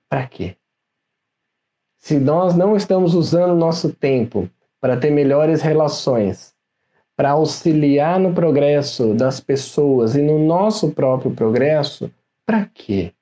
Para 0.09 0.27
quê? 0.27 0.55
Se 1.97 2.19
nós 2.19 2.55
não 2.55 2.75
estamos 2.75 3.13
usando 3.13 3.51
o 3.51 3.57
nosso 3.57 3.93
tempo 3.93 4.49
para 4.79 4.97
ter 4.97 5.09
melhores 5.09 5.61
relações, 5.61 6.53
para 7.15 7.31
auxiliar 7.31 8.19
no 8.19 8.33
progresso 8.33 9.13
das 9.13 9.39
pessoas 9.39 10.15
e 10.15 10.21
no 10.21 10.39
nosso 10.45 10.91
próprio 10.91 11.31
progresso, 11.31 12.11
para 12.45 12.65
quê? 12.65 13.13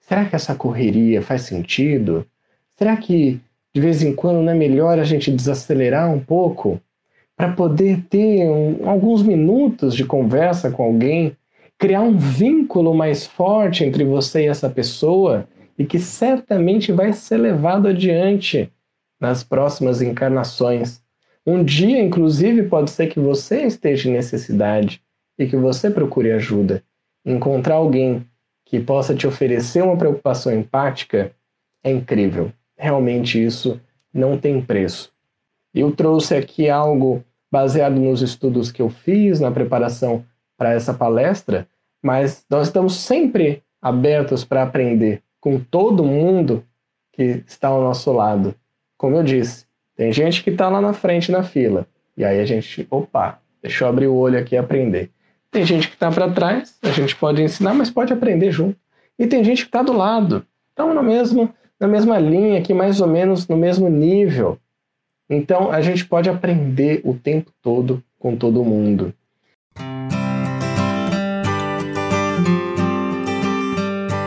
Será 0.00 0.24
que 0.24 0.34
essa 0.34 0.54
correria 0.54 1.22
faz 1.22 1.42
sentido? 1.42 2.26
Será 2.76 2.96
que 2.96 3.40
de 3.74 3.80
vez 3.80 4.02
em 4.02 4.14
quando 4.14 4.42
não 4.42 4.52
é 4.52 4.54
melhor 4.54 4.98
a 4.98 5.04
gente 5.04 5.30
desacelerar 5.30 6.12
um 6.12 6.20
pouco 6.20 6.80
para 7.36 7.52
poder 7.52 8.04
ter 8.08 8.48
um, 8.48 8.88
alguns 8.88 9.22
minutos 9.22 9.94
de 9.94 10.04
conversa 10.04 10.70
com 10.70 10.84
alguém, 10.84 11.36
criar 11.76 12.02
um 12.02 12.16
vínculo 12.16 12.94
mais 12.94 13.26
forte 13.26 13.84
entre 13.84 14.04
você 14.04 14.44
e 14.44 14.48
essa 14.48 14.70
pessoa 14.70 15.48
e 15.76 15.84
que 15.84 15.98
certamente 15.98 16.92
vai 16.92 17.12
ser 17.12 17.38
levado 17.38 17.88
adiante 17.88 18.70
nas 19.20 19.42
próximas 19.42 20.00
encarnações 20.00 21.04
um 21.46 21.62
dia, 21.62 22.00
inclusive, 22.00 22.62
pode 22.62 22.90
ser 22.90 23.08
que 23.08 23.20
você 23.20 23.64
esteja 23.64 24.08
em 24.08 24.12
necessidade 24.12 25.02
e 25.38 25.46
que 25.46 25.56
você 25.56 25.90
procure 25.90 26.32
ajuda. 26.32 26.82
Encontrar 27.24 27.74
alguém 27.74 28.26
que 28.64 28.80
possa 28.80 29.14
te 29.14 29.26
oferecer 29.26 29.82
uma 29.82 29.96
preocupação 29.96 30.52
empática 30.52 31.32
é 31.82 31.90
incrível. 31.90 32.50
Realmente 32.76 33.42
isso 33.42 33.80
não 34.12 34.38
tem 34.38 34.60
preço. 34.60 35.12
Eu 35.74 35.90
trouxe 35.90 36.34
aqui 36.34 36.68
algo 36.68 37.24
baseado 37.50 37.96
nos 37.96 38.22
estudos 38.22 38.70
que 38.70 38.82
eu 38.82 38.88
fiz 38.88 39.40
na 39.40 39.50
preparação 39.50 40.24
para 40.56 40.72
essa 40.72 40.94
palestra, 40.94 41.68
mas 42.02 42.44
nós 42.48 42.68
estamos 42.68 42.96
sempre 42.96 43.62
abertos 43.80 44.44
para 44.44 44.62
aprender 44.62 45.22
com 45.40 45.58
todo 45.58 46.04
mundo 46.04 46.64
que 47.12 47.42
está 47.46 47.68
ao 47.68 47.82
nosso 47.82 48.12
lado. 48.12 48.54
Como 48.96 49.16
eu 49.16 49.22
disse, 49.22 49.66
tem 49.96 50.12
gente 50.12 50.42
que 50.42 50.50
está 50.50 50.68
lá 50.68 50.80
na 50.80 50.92
frente 50.92 51.30
na 51.30 51.42
fila. 51.42 51.86
E 52.16 52.24
aí 52.24 52.40
a 52.40 52.44
gente, 52.44 52.86
opa, 52.90 53.38
deixa 53.62 53.84
eu 53.84 53.88
abrir 53.88 54.06
o 54.06 54.14
olho 54.14 54.38
aqui 54.38 54.54
e 54.54 54.58
aprender. 54.58 55.10
Tem 55.50 55.64
gente 55.64 55.88
que 55.88 55.94
está 55.94 56.10
para 56.10 56.30
trás, 56.30 56.76
a 56.82 56.90
gente 56.90 57.14
pode 57.14 57.42
ensinar, 57.42 57.74
mas 57.74 57.90
pode 57.90 58.12
aprender 58.12 58.50
junto. 58.50 58.76
E 59.18 59.26
tem 59.26 59.44
gente 59.44 59.62
que 59.62 59.68
está 59.68 59.82
do 59.82 59.92
lado. 59.92 60.44
Estão 60.70 60.92
no 60.92 61.02
mesmo, 61.02 61.54
na 61.80 61.86
mesma 61.86 62.18
linha, 62.18 62.58
aqui 62.58 62.72
mais 62.72 63.00
ou 63.00 63.06
menos 63.06 63.48
no 63.48 63.56
mesmo 63.56 63.88
nível. 63.88 64.58
Então 65.28 65.70
a 65.70 65.80
gente 65.80 66.04
pode 66.04 66.28
aprender 66.28 67.00
o 67.04 67.14
tempo 67.14 67.50
todo 67.62 68.02
com 68.18 68.36
todo 68.36 68.64
mundo. 68.64 69.12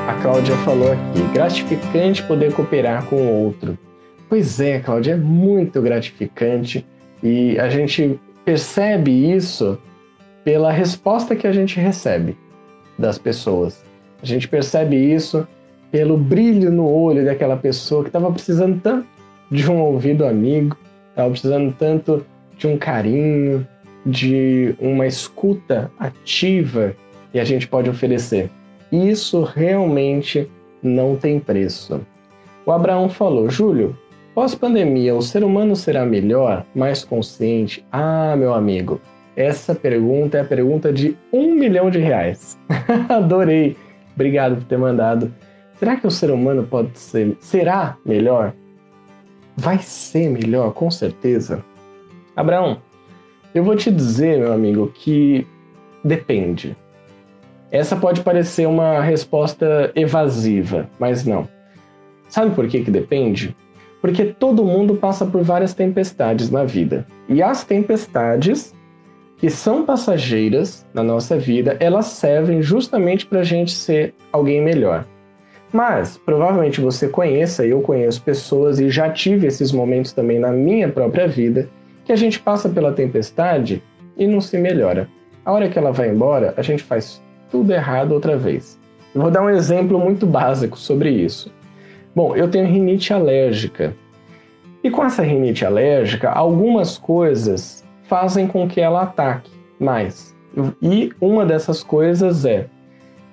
A 0.08 0.14
Cláudia 0.22 0.56
falou 0.58 0.92
aqui: 0.92 1.22
gratificante 1.34 2.24
poder 2.24 2.54
cooperar 2.54 3.06
com 3.06 3.16
o 3.16 3.46
outro. 3.46 3.78
Pois 4.28 4.60
é, 4.60 4.80
Cláudia, 4.80 5.14
é 5.14 5.18
muito 5.18 5.82
gratificante 5.82 6.86
e 7.24 7.58
a 7.60 7.70
gente 7.70 8.20
percebe 8.44 9.12
isso 9.12 9.78
pela 10.44 10.72
resposta 10.72 11.36
que 11.36 11.48
a 11.48 11.52
gente 11.52 11.80
recebe 11.80 12.38
das 12.98 13.18
pessoas. 13.18 13.84
A 14.22 14.26
gente 14.26 14.48
percebe 14.48 14.96
isso 14.96 15.48
pelo 15.92 16.18
brilho 16.18 16.72
no 16.72 16.90
olho 16.90 17.26
daquela 17.26 17.56
pessoa 17.56 18.04
que 18.04 18.10
estava 18.10 18.32
precisando 18.32 18.80
tanto 18.82 19.08
de 19.50 19.70
um 19.70 19.80
ouvido 19.82 20.26
amigo, 20.26 20.78
estava 21.10 21.30
precisando 21.30 21.74
tanto 21.78 22.26
de 22.58 22.68
um 22.68 22.78
carinho, 22.78 23.66
de 24.06 24.76
uma 24.80 25.06
escuta 25.06 25.92
ativa 26.00 26.96
que 27.32 27.40
a 27.40 27.44
gente 27.44 27.68
pode 27.68 27.90
oferecer. 27.90 28.50
Isso 28.92 29.44
realmente 29.44 30.50
não 30.82 31.16
tem 31.16 31.40
preço. 31.40 32.02
O 32.66 32.72
Abraão 32.72 33.10
falou: 33.10 33.50
Júlio, 33.50 33.98
pós-pandemia, 34.34 35.16
o 35.16 35.22
ser 35.22 35.44
humano 35.44 35.76
será 35.76 36.06
melhor, 36.06 36.66
mais 36.74 37.04
consciente? 37.04 37.86
Ah, 37.92 38.36
meu 38.38 38.54
amigo, 38.54 39.02
essa 39.36 39.76
pergunta 39.76 40.38
é 40.38 40.42
a 40.42 40.46
pergunta 40.46 40.92
de 40.92 41.16
um 41.32 41.54
milhão 41.54 41.90
de 41.90 42.00
reais. 42.00 42.58
Adorei. 43.10 43.76
Obrigado 44.16 44.56
por 44.56 44.64
ter 44.64 44.78
mandado. 44.78 45.32
Será 45.78 45.96
que 45.96 46.08
o 46.08 46.12
ser 46.12 46.32
humano 46.32 46.64
pode 46.64 46.98
ser, 46.98 47.38
será 47.40 47.98
melhor? 48.04 48.54
Vai 49.56 49.80
ser 49.80 50.30
melhor, 50.30 50.74
com 50.74 50.90
certeza. 50.90 51.64
Abraão, 52.36 52.82
eu 53.54 53.64
vou 53.64 53.76
te 53.76 53.92
dizer, 53.92 54.40
meu 54.40 54.54
amigo, 54.54 54.92
que 54.94 55.46
depende. 56.04 56.76
Essa 57.72 57.96
pode 57.96 58.22
parecer 58.22 58.68
uma 58.68 59.02
resposta 59.02 59.92
evasiva, 59.96 60.90
mas 61.00 61.26
não. 61.26 61.48
Sabe 62.28 62.56
por 62.56 62.68
que, 62.68 62.84
que 62.84 62.92
depende? 62.92 63.56
Porque 64.02 64.26
todo 64.26 64.64
mundo 64.64 64.96
passa 64.96 65.26
por 65.26 65.44
várias 65.44 65.74
tempestades 65.74 66.50
na 66.50 66.64
vida. 66.64 67.06
E 67.28 67.42
as 67.42 67.64
tempestades 67.64 68.74
que 69.38 69.50
são 69.50 69.86
passageiras 69.86 70.86
na 70.94 71.04
nossa 71.04 71.38
vida, 71.38 71.78
elas 71.80 72.08
servem 72.08 72.62
justamente 72.62 73.26
para 73.26 73.42
a 73.42 73.44
gente 73.44 73.72
ser 73.72 74.14
alguém 74.32 74.62
melhor. 74.62 75.06
Mas 75.72 76.18
provavelmente 76.18 76.80
você 76.80 77.08
conheça, 77.08 77.66
eu 77.66 77.82
conheço 77.82 78.22
pessoas 78.22 78.80
e 78.80 78.90
já 78.90 79.10
tive 79.10 79.48
esses 79.48 79.72
momentos 79.72 80.14
também 80.14 80.40
na 80.40 80.52
minha 80.52 80.88
própria 80.90 81.28
vida, 81.28 81.70
que 82.06 82.12
a 82.12 82.16
gente 82.16 82.40
passa 82.40 82.70
pela 82.70 82.94
tempestade 82.94 83.84
e 84.16 84.26
não 84.26 84.40
se 84.40 84.58
melhora. 84.58 85.10
A 85.44 85.52
hora 85.52 85.70
que 85.70 85.78
ela 85.78 85.92
vai 85.92 86.10
embora, 86.10 86.54
a 86.58 86.62
gente 86.62 86.84
faz 86.84 87.22
tudo 87.50 87.72
errado 87.72 88.14
outra 88.14 88.38
vez. 88.38 88.80
Eu 89.14 89.22
vou 89.22 89.32
dar 89.32 89.44
um 89.44 89.50
exemplo 89.50 90.00
muito 90.00 90.26
básico 90.26 90.78
sobre 90.78 91.10
isso. 91.10 91.52
Bom, 92.16 92.36
eu 92.36 92.50
tenho 92.50 92.66
rinite 92.66 93.14
alérgica. 93.14 93.94
E 94.84 94.90
com 94.90 95.04
essa 95.04 95.22
rinite 95.22 95.66
alérgica, 95.66 96.30
algumas 96.30 96.98
coisas 96.98 97.84
fazem 98.04 98.48
com 98.48 98.68
que 98.68 98.80
ela 98.80 99.04
ataque 99.04 99.52
mais. 99.80 100.36
E 100.82 101.12
uma 101.20 101.46
dessas 101.46 101.84
coisas 101.84 102.46
é 102.46 102.68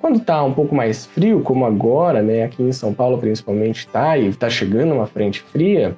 quando 0.05 0.19
está 0.19 0.45
um 0.45 0.53
pouco 0.53 0.75
mais 0.75 1.07
frio, 1.07 1.41
como 1.41 1.65
agora, 1.65 2.21
né, 2.21 2.43
aqui 2.43 2.63
em 2.63 2.73
São 2.73 2.93
Paulo 2.93 3.17
principalmente 3.17 3.79
está, 3.79 4.19
e 4.19 4.29
está 4.29 4.51
chegando 4.51 4.93
uma 4.93 5.07
frente 5.07 5.41
fria, 5.41 5.97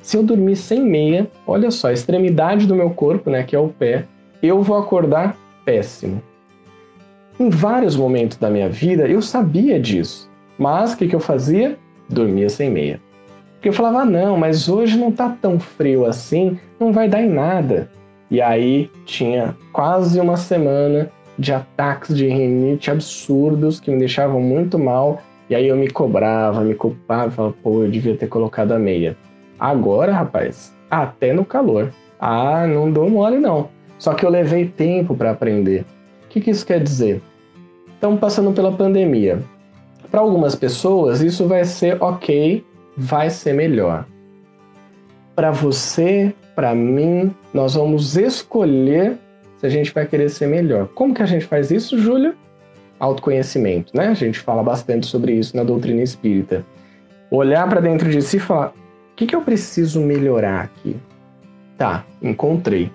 se 0.00 0.16
eu 0.16 0.22
dormir 0.22 0.56
sem 0.56 0.80
meia, 0.80 1.30
olha 1.46 1.70
só, 1.70 1.88
a 1.88 1.92
extremidade 1.92 2.66
do 2.66 2.74
meu 2.74 2.88
corpo, 2.88 3.28
né, 3.28 3.42
que 3.42 3.54
é 3.54 3.58
o 3.58 3.68
pé, 3.68 4.06
eu 4.42 4.62
vou 4.62 4.78
acordar 4.78 5.36
péssimo. 5.66 6.22
Em 7.38 7.50
vários 7.50 7.94
momentos 7.94 8.38
da 8.38 8.48
minha 8.48 8.70
vida 8.70 9.06
eu 9.06 9.20
sabia 9.20 9.78
disso, 9.78 10.30
mas 10.56 10.94
o 10.94 10.96
que, 10.96 11.06
que 11.06 11.14
eu 11.14 11.20
fazia? 11.20 11.76
Dormia 12.08 12.48
sem 12.48 12.70
meia. 12.70 13.02
Porque 13.56 13.68
eu 13.68 13.74
falava, 13.74 13.98
ah, 13.98 14.06
não, 14.06 14.38
mas 14.38 14.66
hoje 14.66 14.96
não 14.96 15.10
está 15.10 15.28
tão 15.28 15.60
frio 15.60 16.06
assim, 16.06 16.58
não 16.80 16.90
vai 16.90 17.06
dar 17.06 17.20
em 17.20 17.28
nada. 17.28 17.90
E 18.30 18.40
aí 18.40 18.90
tinha 19.04 19.54
quase 19.74 20.18
uma 20.18 20.38
semana 20.38 21.10
de 21.42 21.52
ataques 21.52 22.16
de 22.16 22.28
rinite 22.28 22.90
absurdos 22.90 23.80
que 23.80 23.90
me 23.90 23.98
deixavam 23.98 24.40
muito 24.40 24.78
mal. 24.78 25.20
E 25.50 25.54
aí 25.54 25.66
eu 25.66 25.76
me 25.76 25.90
cobrava, 25.90 26.62
me 26.62 26.74
culpava, 26.74 27.30
falava, 27.30 27.54
pô, 27.62 27.82
eu 27.82 27.90
devia 27.90 28.16
ter 28.16 28.28
colocado 28.28 28.72
a 28.72 28.78
meia. 28.78 29.16
Agora, 29.58 30.12
rapaz, 30.12 30.74
até 30.88 31.32
no 31.32 31.44
calor. 31.44 31.92
Ah, 32.18 32.66
não 32.66 32.90
dou 32.90 33.10
mole 33.10 33.38
não. 33.38 33.68
Só 33.98 34.14
que 34.14 34.24
eu 34.24 34.30
levei 34.30 34.66
tempo 34.66 35.16
para 35.16 35.32
aprender. 35.32 35.84
O 36.24 36.28
que, 36.28 36.40
que 36.40 36.50
isso 36.50 36.64
quer 36.64 36.80
dizer? 36.80 37.20
Estamos 37.94 38.20
passando 38.20 38.52
pela 38.52 38.72
pandemia. 38.72 39.42
Para 40.10 40.20
algumas 40.20 40.54
pessoas, 40.54 41.20
isso 41.20 41.46
vai 41.48 41.64
ser 41.64 42.00
ok, 42.02 42.64
vai 42.96 43.30
ser 43.30 43.52
melhor. 43.52 44.06
Para 45.34 45.50
você, 45.50 46.32
para 46.54 46.74
mim, 46.74 47.34
nós 47.52 47.74
vamos 47.74 48.16
escolher 48.16 49.18
se 49.62 49.66
a 49.66 49.70
gente 49.70 49.94
vai 49.94 50.04
querer 50.04 50.28
ser 50.28 50.48
melhor. 50.48 50.88
Como 50.88 51.14
que 51.14 51.22
a 51.22 51.26
gente 51.26 51.44
faz 51.44 51.70
isso, 51.70 51.96
Júlio? 51.96 52.34
Autoconhecimento, 52.98 53.96
né? 53.96 54.08
A 54.08 54.14
gente 54.14 54.40
fala 54.40 54.60
bastante 54.60 55.06
sobre 55.06 55.34
isso 55.34 55.56
na 55.56 55.62
doutrina 55.62 56.02
espírita. 56.02 56.66
Olhar 57.30 57.68
para 57.68 57.80
dentro 57.80 58.10
de 58.10 58.20
si 58.20 58.38
e 58.38 58.40
falar: 58.40 58.70
o 58.70 59.14
que, 59.14 59.24
que 59.24 59.36
eu 59.36 59.40
preciso 59.42 60.00
melhorar 60.00 60.64
aqui? 60.64 60.96
Tá, 61.78 62.04
encontrei. 62.20 62.90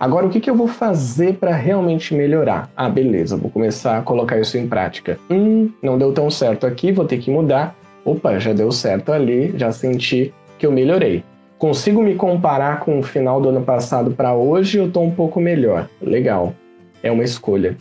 Agora, 0.00 0.26
o 0.26 0.30
que, 0.30 0.40
que 0.40 0.48
eu 0.48 0.54
vou 0.54 0.66
fazer 0.68 1.34
para 1.34 1.54
realmente 1.54 2.14
melhorar? 2.14 2.70
Ah, 2.74 2.88
beleza, 2.88 3.36
vou 3.36 3.50
começar 3.50 3.98
a 3.98 4.02
colocar 4.02 4.38
isso 4.38 4.56
em 4.56 4.66
prática. 4.66 5.18
Hum, 5.28 5.70
não 5.82 5.98
deu 5.98 6.12
tão 6.12 6.30
certo 6.30 6.66
aqui, 6.66 6.90
vou 6.90 7.04
ter 7.04 7.18
que 7.18 7.30
mudar. 7.30 7.76
Opa, 8.02 8.38
já 8.38 8.54
deu 8.54 8.72
certo 8.72 9.12
ali, 9.12 9.52
já 9.58 9.72
senti 9.72 10.32
que 10.58 10.64
eu 10.64 10.72
melhorei. 10.72 11.22
Consigo 11.58 12.00
me 12.00 12.14
comparar 12.14 12.80
com 12.80 13.00
o 13.00 13.02
final 13.02 13.40
do 13.40 13.48
ano 13.48 13.62
passado 13.62 14.12
para 14.12 14.32
hoje, 14.32 14.78
eu 14.78 14.86
estou 14.86 15.04
um 15.04 15.10
pouco 15.10 15.40
melhor. 15.40 15.88
Legal. 16.00 16.54
É 17.02 17.10
uma 17.10 17.24
escolha. 17.24 17.76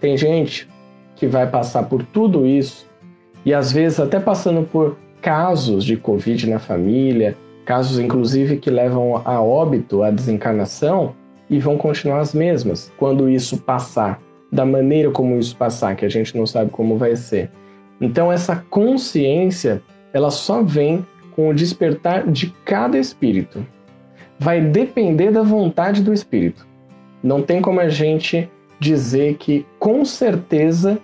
Tem 0.00 0.16
gente 0.16 0.68
que 1.14 1.28
vai 1.28 1.46
passar 1.46 1.84
por 1.84 2.02
tudo 2.02 2.44
isso 2.44 2.86
e 3.44 3.54
às 3.54 3.70
vezes 3.70 4.00
até 4.00 4.18
passando 4.18 4.66
por 4.66 4.96
casos 5.22 5.84
de 5.84 5.96
Covid 5.96 6.50
na 6.50 6.58
família, 6.58 7.36
casos 7.64 8.00
inclusive 8.00 8.56
que 8.56 8.68
levam 8.68 9.22
a 9.24 9.40
óbito, 9.40 10.02
a 10.02 10.10
desencarnação, 10.10 11.14
e 11.48 11.60
vão 11.60 11.76
continuar 11.76 12.18
as 12.18 12.34
mesmas 12.34 12.90
quando 12.96 13.28
isso 13.28 13.58
passar, 13.58 14.20
da 14.50 14.66
maneira 14.66 15.10
como 15.10 15.38
isso 15.38 15.54
passar, 15.56 15.94
que 15.94 16.04
a 16.04 16.08
gente 16.08 16.36
não 16.36 16.46
sabe 16.46 16.70
como 16.70 16.96
vai 16.96 17.14
ser. 17.14 17.50
Então 18.00 18.32
essa 18.32 18.56
consciência, 18.68 19.82
ela 20.12 20.30
só 20.32 20.62
vem 20.62 21.06
com 21.34 21.48
o 21.48 21.54
despertar 21.54 22.30
de 22.30 22.50
cada 22.64 22.98
espírito. 22.98 23.66
Vai 24.38 24.60
depender 24.60 25.30
da 25.30 25.42
vontade 25.42 26.02
do 26.02 26.12
espírito. 26.12 26.66
Não 27.22 27.42
tem 27.42 27.60
como 27.60 27.80
a 27.80 27.88
gente 27.88 28.50
dizer 28.78 29.36
que 29.36 29.64
com 29.78 30.04
certeza 30.04 30.98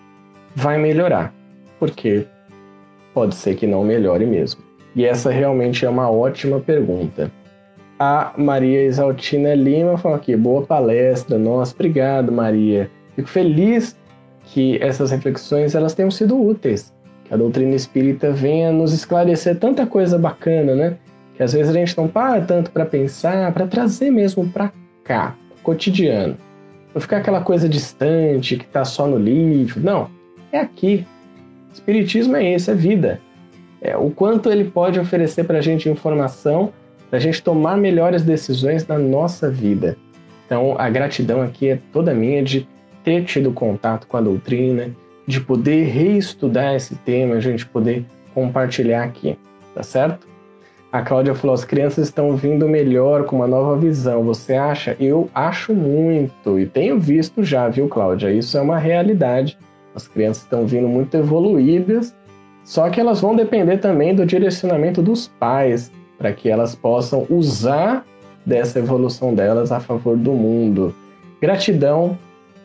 vai 0.54 0.78
melhorar, 0.78 1.32
porque 1.78 2.26
pode 3.14 3.34
ser 3.34 3.54
que 3.54 3.66
não 3.66 3.84
melhore 3.84 4.26
mesmo. 4.26 4.62
E 4.94 5.04
essa 5.04 5.30
realmente 5.30 5.84
é 5.84 5.88
uma 5.88 6.10
ótima 6.10 6.60
pergunta. 6.60 7.30
A 7.98 8.32
Maria 8.36 8.84
Isaltina 8.84 9.54
Lima 9.54 9.96
falou 9.96 10.16
aqui: 10.16 10.34
boa 10.36 10.66
palestra, 10.66 11.38
nossa, 11.38 11.74
obrigado, 11.74 12.32
Maria. 12.32 12.90
Fico 13.14 13.28
feliz 13.28 13.96
que 14.46 14.82
essas 14.82 15.10
reflexões 15.10 15.74
elas 15.74 15.94
tenham 15.94 16.10
sido 16.10 16.40
úteis 16.40 16.92
a 17.30 17.36
doutrina 17.36 17.74
espírita 17.76 18.32
venha 18.32 18.72
nos 18.72 18.92
esclarecer 18.92 19.56
tanta 19.56 19.86
coisa 19.86 20.18
bacana, 20.18 20.74
né? 20.74 20.96
Que 21.34 21.42
às 21.42 21.52
vezes 21.52 21.70
a 21.70 21.72
gente 21.72 21.96
não 21.96 22.08
para 22.08 22.40
tanto 22.40 22.70
para 22.70 22.84
pensar, 22.84 23.52
para 23.52 23.66
trazer 23.66 24.10
mesmo 24.10 24.48
para 24.48 24.72
cá, 25.04 25.36
cotidiano. 25.62 26.36
Não 26.92 27.00
ficar 27.00 27.18
aquela 27.18 27.40
coisa 27.40 27.68
distante 27.68 28.56
que 28.56 28.64
está 28.64 28.84
só 28.84 29.06
no 29.06 29.16
livro. 29.16 29.80
Não, 29.80 30.10
é 30.50 30.58
aqui. 30.58 31.06
Espiritismo 31.72 32.34
é 32.34 32.52
esse, 32.52 32.70
é 32.70 32.74
vida. 32.74 33.20
É 33.80 33.96
o 33.96 34.10
quanto 34.10 34.50
ele 34.50 34.64
pode 34.64 34.98
oferecer 34.98 35.44
para 35.44 35.58
a 35.58 35.62
gente 35.62 35.88
informação, 35.88 36.72
para 37.08 37.18
a 37.18 37.22
gente 37.22 37.42
tomar 37.42 37.76
melhores 37.76 38.22
decisões 38.22 38.86
na 38.86 38.98
nossa 38.98 39.48
vida. 39.48 39.96
Então, 40.46 40.74
a 40.76 40.90
gratidão 40.90 41.40
aqui 41.40 41.68
é 41.68 41.78
toda 41.92 42.12
minha 42.12 42.42
de 42.42 42.68
ter 43.04 43.24
tido 43.24 43.52
contato 43.52 44.08
com 44.08 44.16
a 44.16 44.20
doutrina, 44.20 44.90
de 45.30 45.40
poder 45.40 45.84
reestudar 45.84 46.74
esse 46.74 46.94
tema, 46.96 47.36
a 47.36 47.40
gente 47.40 47.64
poder 47.64 48.04
compartilhar 48.34 49.04
aqui, 49.04 49.38
tá 49.74 49.82
certo? 49.82 50.28
A 50.92 51.02
Cláudia 51.02 51.34
falou: 51.34 51.54
as 51.54 51.64
crianças 51.64 52.08
estão 52.08 52.36
vindo 52.36 52.68
melhor 52.68 53.24
com 53.24 53.36
uma 53.36 53.46
nova 53.46 53.76
visão. 53.76 54.24
Você 54.24 54.54
acha? 54.54 54.96
Eu 54.98 55.30
acho 55.34 55.72
muito 55.72 56.58
e 56.58 56.66
tenho 56.66 56.98
visto 56.98 57.44
já, 57.44 57.68
viu, 57.68 57.88
Cláudia? 57.88 58.32
Isso 58.32 58.58
é 58.58 58.60
uma 58.60 58.78
realidade. 58.78 59.56
As 59.94 60.08
crianças 60.08 60.42
estão 60.42 60.66
vindo 60.66 60.88
muito 60.88 61.16
evoluídas, 61.16 62.14
só 62.64 62.88
que 62.90 63.00
elas 63.00 63.20
vão 63.20 63.34
depender 63.34 63.78
também 63.78 64.14
do 64.14 64.26
direcionamento 64.26 65.00
dos 65.02 65.28
pais 65.28 65.90
para 66.18 66.32
que 66.32 66.48
elas 66.48 66.74
possam 66.74 67.26
usar 67.30 68.04
dessa 68.44 68.78
evolução 68.78 69.34
delas 69.34 69.72
a 69.72 69.80
favor 69.80 70.16
do 70.16 70.32
mundo. 70.32 70.94
Gratidão 71.40 72.18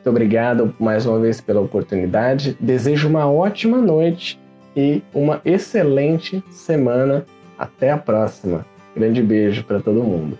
muito 0.06 0.10
obrigado 0.10 0.76
mais 0.80 1.08
uma 1.08 1.20
vez 1.20 1.42
pela 1.42 1.60
oportunidade. 1.60 2.56
Desejo 2.60 3.10
uma 3.10 3.28
ótima 3.28 3.82
noite 3.82 4.40
e 4.78 5.02
uma 5.12 5.42
excelente 5.44 6.44
semana. 6.52 7.26
Até 7.58 7.90
a 7.90 7.98
próxima. 7.98 8.64
Grande 8.96 9.24
beijo 9.24 9.64
para 9.64 9.80
todo 9.80 10.04
mundo. 10.04 10.38